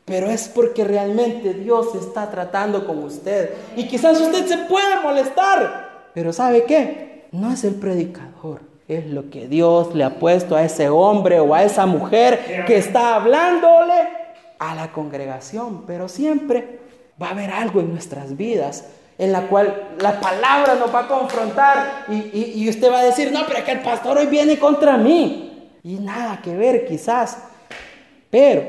Pero 0.04 0.28
es 0.28 0.48
porque 0.48 0.82
realmente 0.82 1.54
Dios 1.54 1.94
está 1.94 2.30
tratando 2.30 2.84
con 2.84 3.02
usted. 3.04 3.54
Y 3.76 3.86
quizás 3.86 4.20
usted 4.20 4.46
se 4.46 4.58
puede 4.58 5.00
molestar. 5.02 6.08
Pero 6.14 6.32
¿sabe 6.32 6.64
qué? 6.64 7.28
No 7.30 7.52
es 7.52 7.62
el 7.62 7.76
predicador. 7.76 8.60
Es 8.88 9.06
lo 9.06 9.30
que 9.30 9.48
Dios 9.48 9.94
le 9.94 10.04
ha 10.04 10.18
puesto 10.18 10.56
a 10.56 10.64
ese 10.64 10.88
hombre 10.88 11.38
o 11.38 11.54
a 11.54 11.62
esa 11.62 11.86
mujer 11.86 12.64
que 12.66 12.76
está 12.76 13.14
hablándole 13.14 14.25
a 14.58 14.74
la 14.74 14.92
congregación. 14.92 15.84
Pero 15.86 16.08
siempre 16.08 16.80
va 17.20 17.28
a 17.28 17.30
haber 17.30 17.50
algo 17.50 17.80
en 17.80 17.92
nuestras 17.92 18.36
vidas 18.36 18.84
en 19.18 19.32
la 19.32 19.42
cual 19.48 19.96
la 20.00 20.20
palabra 20.20 20.74
nos 20.74 20.94
va 20.94 21.00
a 21.00 21.08
confrontar 21.08 22.04
y, 22.08 22.68
usted 22.68 22.90
va 22.90 22.98
a 22.98 23.04
decir, 23.04 23.32
no, 23.32 23.46
pero 23.46 23.60
es 23.60 23.64
que 23.64 23.72
el 23.72 23.80
pastor 23.80 24.18
hoy 24.18 24.26
viene 24.26 24.58
contra 24.58 24.96
mí. 24.96 25.70
Y 25.82 25.94
nada 25.94 26.40
que 26.42 26.56
ver 26.56 26.86
quizás, 26.86 27.38
pero 28.28 28.62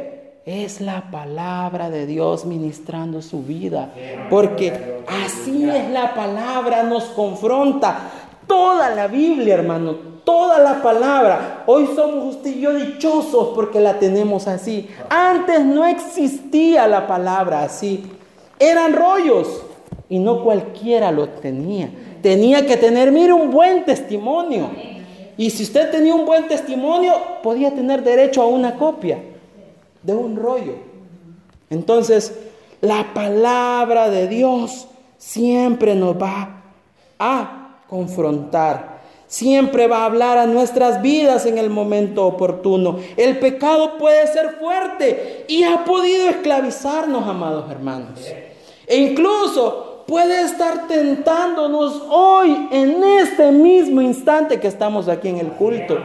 es 0.46 0.80
la 0.80 1.10
palabra 1.12 1.90
de 1.90 2.06
Dios 2.06 2.46
ministrando 2.46 3.22
su 3.22 3.44
vida, 3.44 3.92
porque 4.30 5.02
así 5.26 5.70
es 5.70 5.90
la 5.90 6.14
palabra, 6.14 6.84
nos 6.84 7.06
confronta. 7.06 8.12
Toda 8.48 8.96
la 8.96 9.08
Biblia, 9.08 9.56
hermano, 9.56 9.96
toda 10.24 10.60
la 10.60 10.82
palabra. 10.82 11.64
Hoy 11.66 11.90
somos 11.96 12.36
usted 12.36 12.56
y 12.56 12.62
yo 12.62 12.74
dichosos 12.74 13.50
porque 13.54 13.80
la 13.80 14.00
tenemos 14.00 14.48
así. 14.48 14.90
Antes 15.10 15.66
no 15.66 15.86
existía 15.86 16.88
la 16.88 17.08
palabra 17.08 17.64
así. 17.64 18.04
Eran 18.60 18.94
rollos, 18.94 19.64
y 20.10 20.20
no 20.20 20.44
cualquiera 20.44 21.12
lo 21.12 21.30
tenía. 21.30 21.90
Tenía 22.22 22.66
que 22.66 22.78
tener, 22.78 23.12
mire, 23.12 23.34
un 23.34 23.52
buen 23.52 23.86
testimonio. 23.86 24.70
Y 25.38 25.50
si 25.50 25.64
usted 25.64 25.92
tenía 25.92 26.16
un 26.16 26.26
buen 26.26 26.48
testimonio, 26.48 27.14
podía 27.44 27.74
tener 27.74 28.04
derecho 28.04 28.42
a 28.42 28.48
una 28.48 28.76
copia 28.76 29.20
de 30.02 30.16
un 30.16 30.36
rollo. 30.36 30.76
Entonces, 31.70 32.34
la 32.82 33.14
palabra 33.14 34.10
de 34.10 34.28
Dios 34.28 34.88
siempre 35.18 35.96
nos 35.96 36.16
va 36.16 36.64
a 37.20 37.67
confrontar. 37.90 38.98
Siempre 39.28 39.88
va 39.88 40.04
a 40.04 40.06
hablar 40.06 40.38
a 40.38 40.46
nuestras 40.46 41.02
vidas 41.02 41.46
en 41.46 41.58
el 41.58 41.70
momento 41.70 42.26
oportuno. 42.26 42.98
El 43.18 43.40
pecado 43.40 43.98
puede 43.98 44.26
ser 44.28 44.58
fuerte 44.60 45.46
y 45.50 45.64
ha 45.64 45.84
podido 45.84 46.30
esclavizarnos, 46.30 47.28
amados 47.28 47.70
hermanos. 47.70 48.20
E 48.88 48.98
incluso 48.98 50.06
puede 50.08 50.42
estar 50.44 50.88
tentándonos 50.88 52.02
hoy, 52.10 52.70
en 52.72 53.04
este 53.04 53.52
mismo 53.52 54.02
instante 54.02 54.62
que 54.62 54.68
estamos 54.68 55.10
aquí 55.10 55.28
en 55.28 55.40
el 55.40 55.50
culto. 55.50 55.98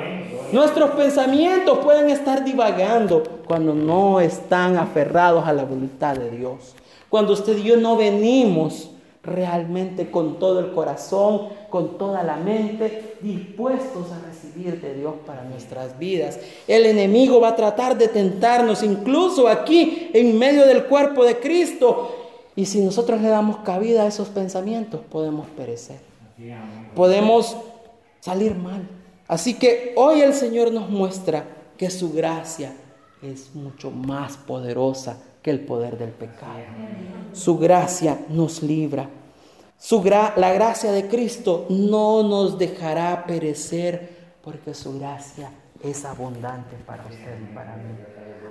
Nuestros 0.53 0.91
pensamientos 0.91 1.79
pueden 1.79 2.11
estar 2.11 2.45
divagando 2.45 3.23
cuando 3.47 3.73
no 3.73 4.21
están 4.21 4.77
aferrados 4.77 5.47
a 5.47 5.53
la 5.53 5.65
voluntad 5.65 6.17
de 6.17 6.31
Dios. 6.31 6.75
Cuando 7.09 7.33
usted 7.33 7.57
y 7.59 7.63
yo 7.63 7.77
no 7.77 7.97
venimos 7.97 8.91
realmente 9.23 10.11
con 10.11 10.39
todo 10.41 10.59
el 10.59 10.73
corazón, 10.73 11.49
con 11.73 11.97
toda 11.97 12.23
la 12.23 12.37
mente, 12.37 13.17
dispuestos 13.23 14.13
a 14.13 14.21
recibir 14.29 14.79
de 14.83 14.93
Dios 14.93 15.15
para 15.27 15.43
nuestras 15.45 15.99
vidas. 15.99 16.39
El 16.69 16.85
enemigo 16.85 17.41
va 17.41 17.49
a 17.49 17.57
tratar 17.57 17.97
de 17.97 18.09
tentarnos, 18.09 18.83
incluso 18.83 19.49
aquí 19.49 20.11
en 20.13 20.39
medio 20.39 20.67
del 20.67 20.85
cuerpo 20.85 21.25
de 21.25 21.41
Cristo, 21.41 22.15
y 22.55 22.67
si 22.67 22.83
nosotros 22.83 23.23
le 23.23 23.29
damos 23.29 23.61
cabida 23.61 24.03
a 24.03 24.07
esos 24.07 24.29
pensamientos, 24.29 25.01
podemos 25.11 25.47
perecer. 25.57 25.97
Podemos 26.95 27.57
salir 28.21 28.55
mal. 28.55 28.87
Así 29.27 29.55
que 29.55 29.95
hoy 29.97 30.21
el 30.21 30.35
Señor 30.35 30.73
nos 30.73 30.91
muestra 30.91 31.47
que 31.79 31.89
su 31.89 32.13
gracia 32.13 32.75
es 33.23 33.55
mucho 33.55 33.91
más 33.91 34.37
poderosa 34.37 35.17
que 35.43 35.51
el 35.51 35.61
poder 35.61 35.97
del 35.97 36.11
pecado. 36.11 36.59
Su 37.33 37.57
gracia 37.57 38.19
nos 38.29 38.63
libra. 38.63 39.09
Su 39.83 40.01
la 40.05 40.53
gracia 40.53 40.93
de 40.93 41.09
Cristo 41.09 41.67
no 41.69 42.23
nos 42.23 42.57
dejará 42.57 43.25
perecer 43.27 44.11
porque 44.41 44.75
su 44.75 44.97
gracia 44.97 45.51
es 45.83 46.05
abundante 46.05 46.77
para 46.87 47.03
usted 47.03 47.37
y 47.43 47.53
para 47.53 47.75
mí. 47.75 47.97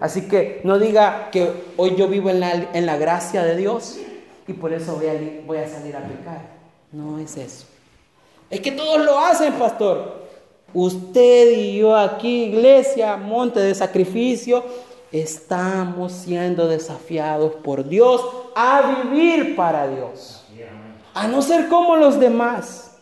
Así 0.02 0.28
que 0.28 0.60
no 0.65 0.78
diga 0.78 1.30
que 1.32 1.54
hoy 1.78 1.96
yo 1.96 2.10
vivo 2.10 2.30
en 2.30 2.41
la, 2.41 2.52
en 2.74 2.86
la 2.86 2.98
gracia 2.98 3.44
de 3.44 3.56
Dios 3.56 3.98
y 4.46 4.52
por 4.52 4.74
eso 4.74 4.98
voy 4.98 5.08
a, 5.08 5.13
voy 5.48 5.60
a 5.60 5.70
salir 5.70 5.96
a 5.96 6.06
pecar. 6.06 6.41
No 6.91 7.17
es 7.17 7.38
eso. 7.38 7.65
Es 8.50 8.60
que 8.60 8.74
todos 8.74 9.00
lo 9.00 9.17
hacen, 9.17 9.54
pastor. 9.54 10.26
Usted 10.74 11.58
y 11.58 11.78
yo 11.78 11.96
aquí, 11.96 12.44
iglesia, 12.44 13.15
monte 13.15 13.62
de 13.62 13.74
sacrificio, 13.74 14.65
estamos 15.13 16.12
siendo 16.12 16.67
desafiados 16.67 17.54
por 17.54 17.88
Dios 17.88 18.22
a 18.54 19.04
vivir 19.04 19.56
para 19.56 19.88
Dios. 19.88 20.40
A 21.13 21.28
no 21.28 21.41
ser 21.41 21.67
como 21.67 21.95
los 21.95 22.19
demás. 22.19 22.97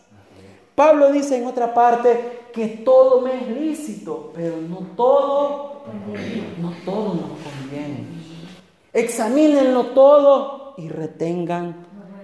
Pablo 0.76 1.12
dice 1.12 1.38
en 1.38 1.45
otra 1.45 1.74
parte, 1.74 2.39
que 2.54 2.67
todo 2.67 3.22
me 3.22 3.36
es 3.36 3.48
lícito, 3.48 4.32
pero 4.36 4.58
no 4.58 4.78
todo, 4.95 5.84
no 6.60 6.74
todo 6.86 7.13
nos 7.13 7.32
conviene. 7.43 8.06
Examínenlo 8.93 9.88
todo 9.88 10.74
y 10.78 10.89
retengan 10.89 11.76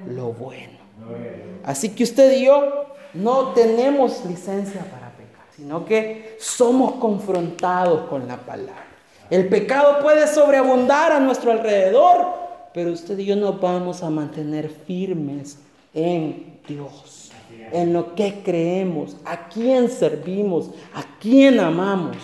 lo 0.08 0.34
bueno. 0.34 0.80
Así 1.63 1.89
que 1.89 2.04
usted 2.04 2.32
y 2.34 2.45
yo 2.45 2.86
no 3.13 3.50
tenemos 3.50 4.26
licencia 4.26 4.82
para 4.82 5.10
pecar, 5.12 5.45
sino 5.56 5.86
que 5.86 6.38
somos 6.39 6.93
confrontados 6.93 8.10
con 8.10 8.28
la 8.28 8.38
palabra. 8.38 8.86
El 9.30 9.48
pecado 9.48 10.02
puede 10.02 10.28
sobreabundar 10.28 11.12
a 11.12 11.19
nuestro 11.19 11.52
alrededor, 11.52 12.28
pero 12.74 12.91
usted 12.91 13.17
y 13.17 13.26
yo 13.26 13.36
nos 13.36 13.60
vamos 13.60 14.04
a 14.04 14.10
mantener 14.10 14.69
firmes 14.69 15.60
en 15.96 16.60
Dios 16.68 17.26
en 17.72 17.94
lo 17.94 18.16
que 18.16 18.42
creemos, 18.44 19.18
a 19.26 19.48
quién 19.48 19.90
servimos, 19.90 20.70
a 20.94 21.04
quién 21.20 21.60
amamos. 21.60 22.18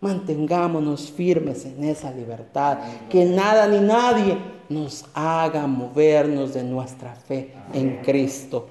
Mantengámonos 0.00 1.10
firmes 1.10 1.66
en 1.66 1.84
esa 1.84 2.10
libertad, 2.10 2.78
que 3.10 3.24
nada 3.24 3.66
ni 3.66 3.80
nadie 3.80 4.36
nos 4.68 5.04
haga 5.14 5.66
movernos 5.66 6.54
de 6.54 6.62
nuestra 6.62 7.14
fe 7.14 7.52
en 7.74 7.98
Cristo. 7.98 8.68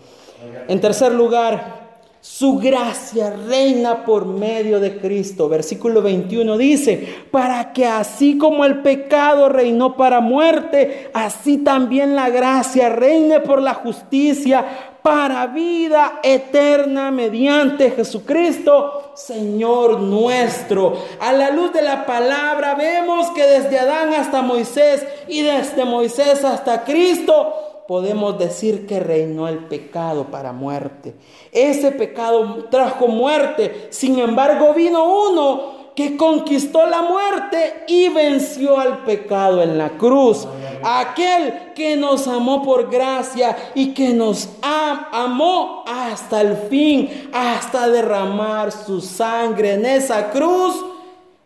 En 0.68 0.80
tercer 0.82 1.12
lugar, 1.12 1.89
Su 2.22 2.58
gracia 2.58 3.34
reina 3.48 4.04
por 4.04 4.26
medio 4.26 4.82
de 4.82 4.98
Cristo. 4.98 5.48
Versículo 5.48 6.02
21 6.02 6.58
dice, 6.58 7.08
para 7.32 7.72
que 7.72 7.86
así 7.86 8.38
como 8.38 8.66
el 8.66 8.82
pecado 8.82 9.48
reinó 9.48 9.96
para 9.96 10.20
muerte, 10.20 11.10
así 11.14 11.60
también 11.60 12.18
la 12.18 12.30
gracia 12.30 12.90
reine 12.90 13.40
por 13.40 13.62
la 13.62 13.74
justicia 13.74 14.66
para 15.02 15.48
vida 15.48 16.20
eterna 16.22 17.10
mediante 17.10 17.92
Jesucristo, 17.92 19.14
Señor 19.16 20.02
nuestro. 20.02 21.02
A 21.22 21.32
la 21.32 21.52
luz 21.52 21.72
de 21.72 21.82
la 21.82 22.06
palabra 22.06 22.76
vemos 22.76 23.30
que 23.32 23.46
desde 23.46 23.80
Adán 23.80 24.14
hasta 24.14 24.42
Moisés 24.42 25.06
y 25.30 25.42
desde 25.42 25.86
Moisés 25.86 26.44
hasta 26.44 26.84
Cristo, 26.84 27.69
podemos 27.90 28.38
decir 28.38 28.86
que 28.86 29.00
reinó 29.00 29.48
el 29.48 29.66
pecado 29.66 30.26
para 30.26 30.54
muerte. 30.54 31.16
Ese 31.52 31.92
pecado 31.92 32.66
trajo 32.70 33.08
muerte, 33.08 33.88
sin 33.90 34.20
embargo 34.20 34.76
vino 34.76 35.28
uno 35.32 35.94
que 35.96 36.16
conquistó 36.16 36.86
la 36.86 37.02
muerte 37.02 37.86
y 37.88 38.10
venció 38.10 38.78
al 38.78 39.06
pecado 39.06 39.64
en 39.64 39.80
la 39.80 39.90
cruz. 39.98 40.48
Aquel 40.84 41.74
que 41.74 41.96
nos 41.96 42.28
amó 42.28 42.62
por 42.62 42.92
gracia 42.92 43.58
y 43.74 43.92
que 43.96 44.10
nos 44.10 44.48
amó 44.62 45.84
hasta 45.88 46.42
el 46.42 46.58
fin, 46.70 47.32
hasta 47.34 47.90
derramar 47.90 48.72
su 48.72 49.02
sangre 49.02 49.74
en 49.74 49.88
esa 49.88 50.30
cruz, 50.30 50.76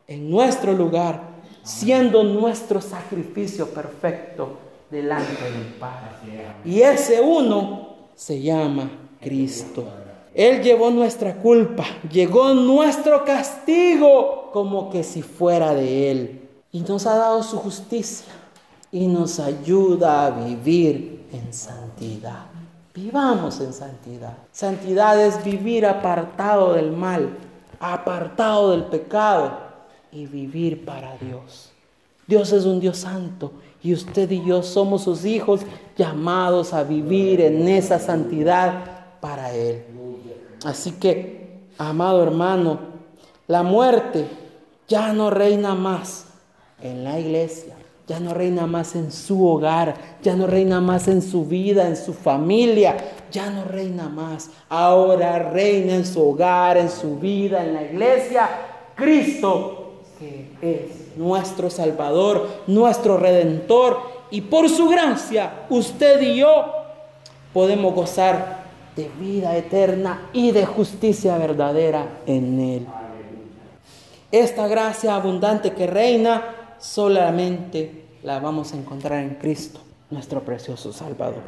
en 0.09 0.29
nuestro 0.29 0.73
lugar, 0.73 1.21
siendo 1.63 2.21
nuestro 2.21 2.81
sacrificio 2.81 3.69
perfecto 3.69 4.62
delante 4.93 5.43
del 5.43 5.73
Padre. 5.79 6.53
Y 6.63 6.81
ese 6.81 7.19
uno 7.19 7.95
se 8.15 8.39
llama 8.39 8.89
Cristo. 9.19 9.83
Él 10.35 10.61
llevó 10.61 10.91
nuestra 10.91 11.35
culpa, 11.35 11.83
llegó 12.09 12.53
nuestro 12.53 13.25
castigo 13.25 14.51
como 14.53 14.91
que 14.91 15.03
si 15.03 15.23
fuera 15.23 15.73
de 15.73 16.11
Él. 16.11 16.49
Y 16.71 16.81
nos 16.81 17.05
ha 17.07 17.15
dado 17.15 17.43
su 17.43 17.57
justicia 17.57 18.31
y 18.91 19.07
nos 19.07 19.39
ayuda 19.39 20.27
a 20.27 20.29
vivir 20.29 21.25
en 21.31 21.51
santidad. 21.53 22.45
Vivamos 22.93 23.59
en 23.61 23.73
santidad. 23.73 24.37
Santidad 24.51 25.19
es 25.19 25.43
vivir 25.43 25.87
apartado 25.87 26.73
del 26.73 26.91
mal, 26.91 27.29
apartado 27.79 28.71
del 28.71 28.83
pecado 28.83 29.57
y 30.11 30.27
vivir 30.27 30.85
para 30.85 31.17
Dios. 31.17 31.71
Dios 32.27 32.51
es 32.51 32.65
un 32.65 32.79
Dios 32.79 32.99
santo 32.99 33.51
y 33.83 33.93
usted 33.93 34.31
y 34.31 34.43
yo 34.45 34.63
somos 34.63 35.03
sus 35.03 35.25
hijos 35.25 35.61
llamados 35.97 36.73
a 36.73 36.83
vivir 36.83 37.41
en 37.41 37.67
esa 37.67 37.99
santidad 37.99 39.19
para 39.19 39.53
Él. 39.53 39.83
Así 40.63 40.93
que, 40.93 41.59
amado 41.77 42.23
hermano, 42.23 42.79
la 43.47 43.61
muerte 43.61 44.25
ya 44.87 45.11
no 45.11 45.29
reina 45.29 45.75
más 45.75 46.27
en 46.81 47.03
la 47.03 47.19
iglesia, 47.19 47.75
ya 48.07 48.21
no 48.21 48.33
reina 48.33 48.65
más 48.67 48.95
en 48.95 49.11
su 49.11 49.45
hogar, 49.45 49.95
ya 50.21 50.35
no 50.37 50.47
reina 50.47 50.79
más 50.79 51.09
en 51.09 51.21
su 51.21 51.45
vida, 51.45 51.85
en 51.85 51.97
su 51.97 52.13
familia, 52.13 52.95
ya 53.31 53.49
no 53.49 53.65
reina 53.65 54.07
más. 54.07 54.49
Ahora 54.69 55.39
reina 55.39 55.95
en 55.95 56.05
su 56.05 56.21
hogar, 56.25 56.77
en 56.77 56.89
su 56.89 57.17
vida, 57.17 57.65
en 57.65 57.73
la 57.73 57.83
iglesia, 57.83 58.49
Cristo, 58.95 60.03
que 60.17 60.47
es 60.61 61.02
nuestro 61.15 61.69
Salvador, 61.69 62.47
nuestro 62.67 63.17
Redentor, 63.17 63.99
y 64.31 64.41
por 64.41 64.69
su 64.69 64.89
gracia 64.89 65.65
usted 65.69 66.21
y 66.21 66.37
yo 66.37 66.65
podemos 67.53 67.93
gozar 67.93 68.63
de 68.95 69.09
vida 69.19 69.55
eterna 69.55 70.29
y 70.33 70.51
de 70.51 70.65
justicia 70.65 71.37
verdadera 71.37 72.19
en 72.25 72.59
Él. 72.59 72.87
Esta 74.31 74.67
gracia 74.67 75.15
abundante 75.15 75.73
que 75.73 75.85
reina 75.85 76.75
solamente 76.79 78.05
la 78.23 78.39
vamos 78.39 78.73
a 78.73 78.77
encontrar 78.77 79.19
en 79.19 79.35
Cristo, 79.35 79.79
nuestro 80.09 80.41
precioso 80.41 80.91
Salvador. 80.91 81.43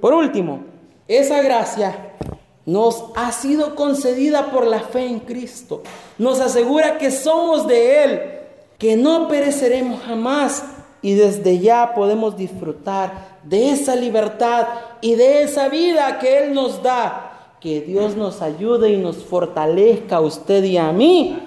Por 0.00 0.14
último, 0.14 0.60
esa 1.08 1.42
gracia 1.42 2.12
nos 2.64 3.06
ha 3.16 3.32
sido 3.32 3.74
concedida 3.74 4.50
por 4.50 4.66
la 4.66 4.80
fe 4.80 5.06
en 5.06 5.20
Cristo. 5.20 5.82
Nos 6.18 6.40
asegura 6.40 6.98
que 6.98 7.10
somos 7.10 7.66
de 7.66 8.04
Él, 8.04 8.22
que 8.82 8.96
no 8.96 9.28
pereceremos 9.28 10.02
jamás 10.02 10.64
y 11.02 11.14
desde 11.14 11.60
ya 11.60 11.94
podemos 11.94 12.36
disfrutar 12.36 13.38
de 13.44 13.70
esa 13.70 13.94
libertad 13.94 14.66
y 15.00 15.14
de 15.14 15.44
esa 15.44 15.68
vida 15.68 16.18
que 16.18 16.38
Él 16.38 16.52
nos 16.52 16.82
da. 16.82 17.28
Que 17.60 17.80
Dios 17.80 18.16
nos 18.16 18.42
ayude 18.42 18.90
y 18.90 18.96
nos 18.96 19.18
fortalezca 19.18 20.16
a 20.16 20.20
usted 20.20 20.64
y 20.64 20.78
a 20.78 20.90
mí 20.90 21.38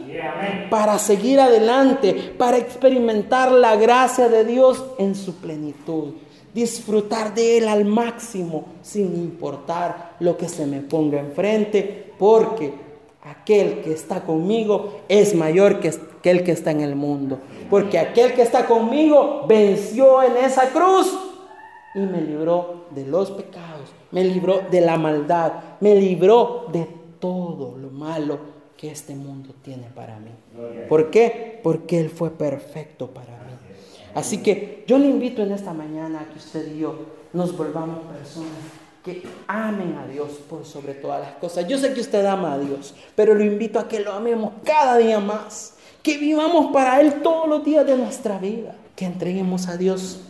para 0.69 0.97
seguir 0.97 1.41
adelante, 1.41 2.13
para 2.37 2.55
experimentar 2.55 3.51
la 3.51 3.75
gracia 3.75 4.29
de 4.29 4.45
Dios 4.45 4.81
en 4.97 5.13
su 5.13 5.35
plenitud. 5.35 6.13
Disfrutar 6.53 7.35
de 7.35 7.57
Él 7.57 7.67
al 7.67 7.83
máximo 7.83 8.63
sin 8.81 9.13
importar 9.13 10.15
lo 10.21 10.37
que 10.37 10.47
se 10.47 10.65
me 10.65 10.79
ponga 10.79 11.19
enfrente, 11.19 12.13
porque 12.17 12.73
aquel 13.25 13.81
que 13.81 13.91
está 13.91 14.21
conmigo 14.21 15.01
es 15.09 15.35
mayor 15.35 15.81
que 15.81 16.14
que 16.43 16.51
está 16.51 16.71
en 16.71 16.81
el 16.81 16.95
mundo. 16.95 17.39
Porque 17.69 17.99
aquel 17.99 18.33
que 18.33 18.41
está 18.41 18.65
conmigo 18.65 19.45
venció 19.47 20.23
en 20.23 20.37
esa 20.37 20.69
cruz 20.69 21.15
y 21.93 21.99
me 21.99 22.21
libró 22.21 22.85
de 22.91 23.05
los 23.05 23.31
pecados, 23.31 23.89
me 24.11 24.23
libró 24.23 24.61
de 24.69 24.81
la 24.81 24.97
maldad, 24.97 25.53
me 25.79 25.95
libró 25.95 26.65
de 26.71 26.87
todo 27.19 27.77
lo 27.77 27.89
malo 27.89 28.39
que 28.77 28.91
este 28.91 29.15
mundo 29.15 29.53
tiene 29.63 29.87
para 29.95 30.19
mí. 30.19 30.31
¿Por 30.89 31.09
qué? 31.09 31.59
Porque 31.63 31.99
Él 31.99 32.09
fue 32.09 32.31
perfecto 32.31 33.07
para 33.07 33.31
mí. 33.31 33.35
Así 34.13 34.41
que 34.41 34.83
yo 34.87 34.97
le 34.97 35.07
invito 35.07 35.41
en 35.41 35.51
esta 35.51 35.73
mañana 35.73 36.21
a 36.21 36.25
que 36.25 36.37
usted 36.37 36.73
y 36.73 36.79
yo 36.79 36.95
nos 37.33 37.55
volvamos 37.55 37.99
personas 38.05 38.49
que 39.03 39.21
amen 39.47 39.97
a 39.97 40.07
Dios 40.07 40.31
por 40.49 40.65
sobre 40.65 40.95
todas 40.95 41.21
las 41.21 41.35
cosas. 41.35 41.67
Yo 41.67 41.77
sé 41.77 41.93
que 41.93 42.01
usted 42.01 42.25
ama 42.25 42.53
a 42.53 42.57
Dios, 42.57 42.95
pero 43.13 43.35
lo 43.35 43.43
invito 43.43 43.77
a 43.77 43.87
que 43.87 43.99
lo 43.99 44.11
amemos 44.13 44.53
cada 44.63 44.97
día 44.97 45.19
más, 45.19 45.74
que 46.05 46.19
vivamos 46.19 46.71
para 46.71 47.01
Él 47.01 47.23
todos 47.23 47.49
los 47.49 47.65
días 47.65 47.83
de 47.83 47.97
nuestra 47.97 48.37
vida, 48.37 48.75
que 48.95 49.05
entreguemos 49.05 49.67
a 49.67 49.75
Dios 49.75 50.21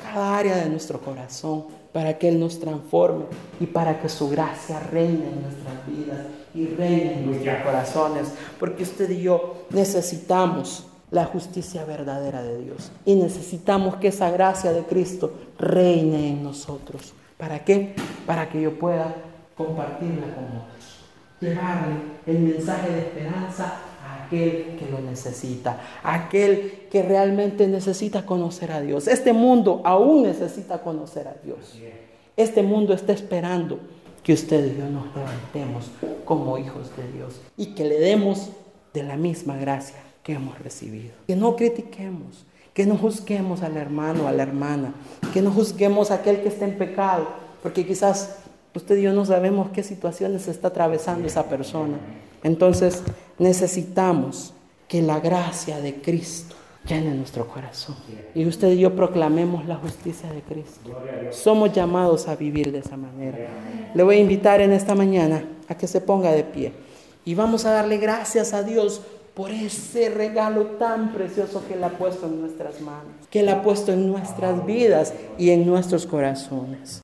cada 0.00 0.38
área 0.38 0.54
de 0.54 0.68
nuestro 0.68 1.00
corazón 1.00 1.64
para 1.92 2.16
que 2.16 2.28
Él 2.28 2.38
nos 2.38 2.60
transforme 2.60 3.24
y 3.58 3.66
para 3.66 3.98
que 4.00 4.08
su 4.08 4.28
gracia 4.28 4.78
reine 4.78 5.24
en 5.26 5.42
nuestras 5.42 5.84
vidas 5.88 6.26
y 6.54 6.66
reine 6.66 7.14
en 7.14 7.26
nuestros 7.26 7.56
corazones. 7.64 8.28
Porque 8.60 8.84
usted 8.84 9.10
y 9.10 9.22
yo 9.22 9.66
necesitamos 9.70 10.86
la 11.10 11.24
justicia 11.24 11.84
verdadera 11.84 12.44
de 12.44 12.62
Dios 12.62 12.92
y 13.04 13.16
necesitamos 13.16 13.96
que 13.96 14.08
esa 14.08 14.30
gracia 14.30 14.72
de 14.72 14.84
Cristo 14.84 15.32
reine 15.58 16.28
en 16.28 16.44
nosotros. 16.44 17.14
¿Para 17.36 17.64
qué? 17.64 17.96
Para 18.26 18.48
que 18.48 18.60
yo 18.62 18.78
pueda 18.78 19.12
compartirla 19.56 20.32
con 20.36 20.44
otros. 20.44 21.00
Llevarle 21.40 21.96
el 22.26 22.38
mensaje 22.38 22.90
de 22.90 22.98
esperanza 23.00 23.80
aquel 24.26 24.76
que 24.78 24.88
lo 24.90 25.00
necesita, 25.00 25.80
aquel 26.02 26.86
que 26.90 27.02
realmente 27.02 27.66
necesita 27.66 28.26
conocer 28.26 28.72
a 28.72 28.80
Dios. 28.80 29.08
Este 29.08 29.32
mundo 29.32 29.80
aún 29.84 30.22
necesita 30.22 30.82
conocer 30.82 31.28
a 31.28 31.36
Dios. 31.44 31.78
Este 32.36 32.62
mundo 32.62 32.92
está 32.92 33.12
esperando 33.12 33.78
que 34.22 34.32
usted 34.32 34.74
y 34.74 34.78
yo 34.78 34.88
nos 34.88 35.06
levantemos 35.14 35.90
como 36.24 36.58
hijos 36.58 36.90
de 36.96 37.12
Dios 37.12 37.40
y 37.56 37.74
que 37.74 37.84
le 37.84 38.00
demos 38.00 38.50
de 38.92 39.04
la 39.04 39.16
misma 39.16 39.56
gracia 39.56 39.96
que 40.22 40.32
hemos 40.32 40.58
recibido. 40.58 41.14
Que 41.26 41.36
no 41.36 41.54
critiquemos, 41.54 42.44
que 42.74 42.86
no 42.86 42.96
juzguemos 42.96 43.62
al 43.62 43.76
hermano 43.76 44.26
a 44.26 44.32
la 44.32 44.42
hermana, 44.42 44.94
que 45.32 45.42
no 45.42 45.52
juzguemos 45.52 46.10
a 46.10 46.16
aquel 46.16 46.42
que 46.42 46.48
está 46.48 46.64
en 46.64 46.76
pecado, 46.76 47.28
porque 47.62 47.86
quizás 47.86 48.38
usted 48.74 48.98
y 48.98 49.02
yo 49.02 49.12
no 49.12 49.24
sabemos 49.24 49.70
qué 49.70 49.82
situaciones 49.82 50.48
está 50.48 50.68
atravesando 50.68 51.26
esa 51.26 51.44
persona. 51.44 51.98
Entonces 52.42 53.02
necesitamos 53.38 54.54
que 54.88 55.02
la 55.02 55.20
gracia 55.20 55.80
de 55.80 55.94
Cristo 55.96 56.54
llene 56.86 57.14
nuestro 57.14 57.46
corazón. 57.48 57.96
Y 58.34 58.46
usted 58.46 58.70
y 58.72 58.78
yo 58.78 58.94
proclamemos 58.94 59.66
la 59.66 59.76
justicia 59.76 60.32
de 60.32 60.40
Cristo. 60.42 60.90
Somos 61.30 61.72
llamados 61.72 62.28
a 62.28 62.36
vivir 62.36 62.72
de 62.72 62.78
esa 62.78 62.96
manera. 62.96 63.48
Le 63.94 64.02
voy 64.02 64.16
a 64.16 64.20
invitar 64.20 64.60
en 64.60 64.72
esta 64.72 64.94
mañana 64.94 65.44
a 65.68 65.76
que 65.76 65.86
se 65.86 66.00
ponga 66.00 66.32
de 66.32 66.44
pie. 66.44 66.72
Y 67.24 67.34
vamos 67.34 67.64
a 67.64 67.72
darle 67.72 67.98
gracias 67.98 68.52
a 68.52 68.62
Dios 68.62 69.02
por 69.34 69.50
ese 69.50 70.08
regalo 70.08 70.62
tan 70.78 71.12
precioso 71.12 71.62
que 71.68 71.74
Él 71.74 71.84
ha 71.84 71.90
puesto 71.90 72.26
en 72.26 72.40
nuestras 72.40 72.80
manos, 72.80 73.12
que 73.30 73.40
Él 73.40 73.50
ha 73.50 73.62
puesto 73.62 73.92
en 73.92 74.08
nuestras 74.08 74.64
vidas 74.64 75.12
y 75.36 75.50
en 75.50 75.66
nuestros 75.66 76.06
corazones. 76.06 76.94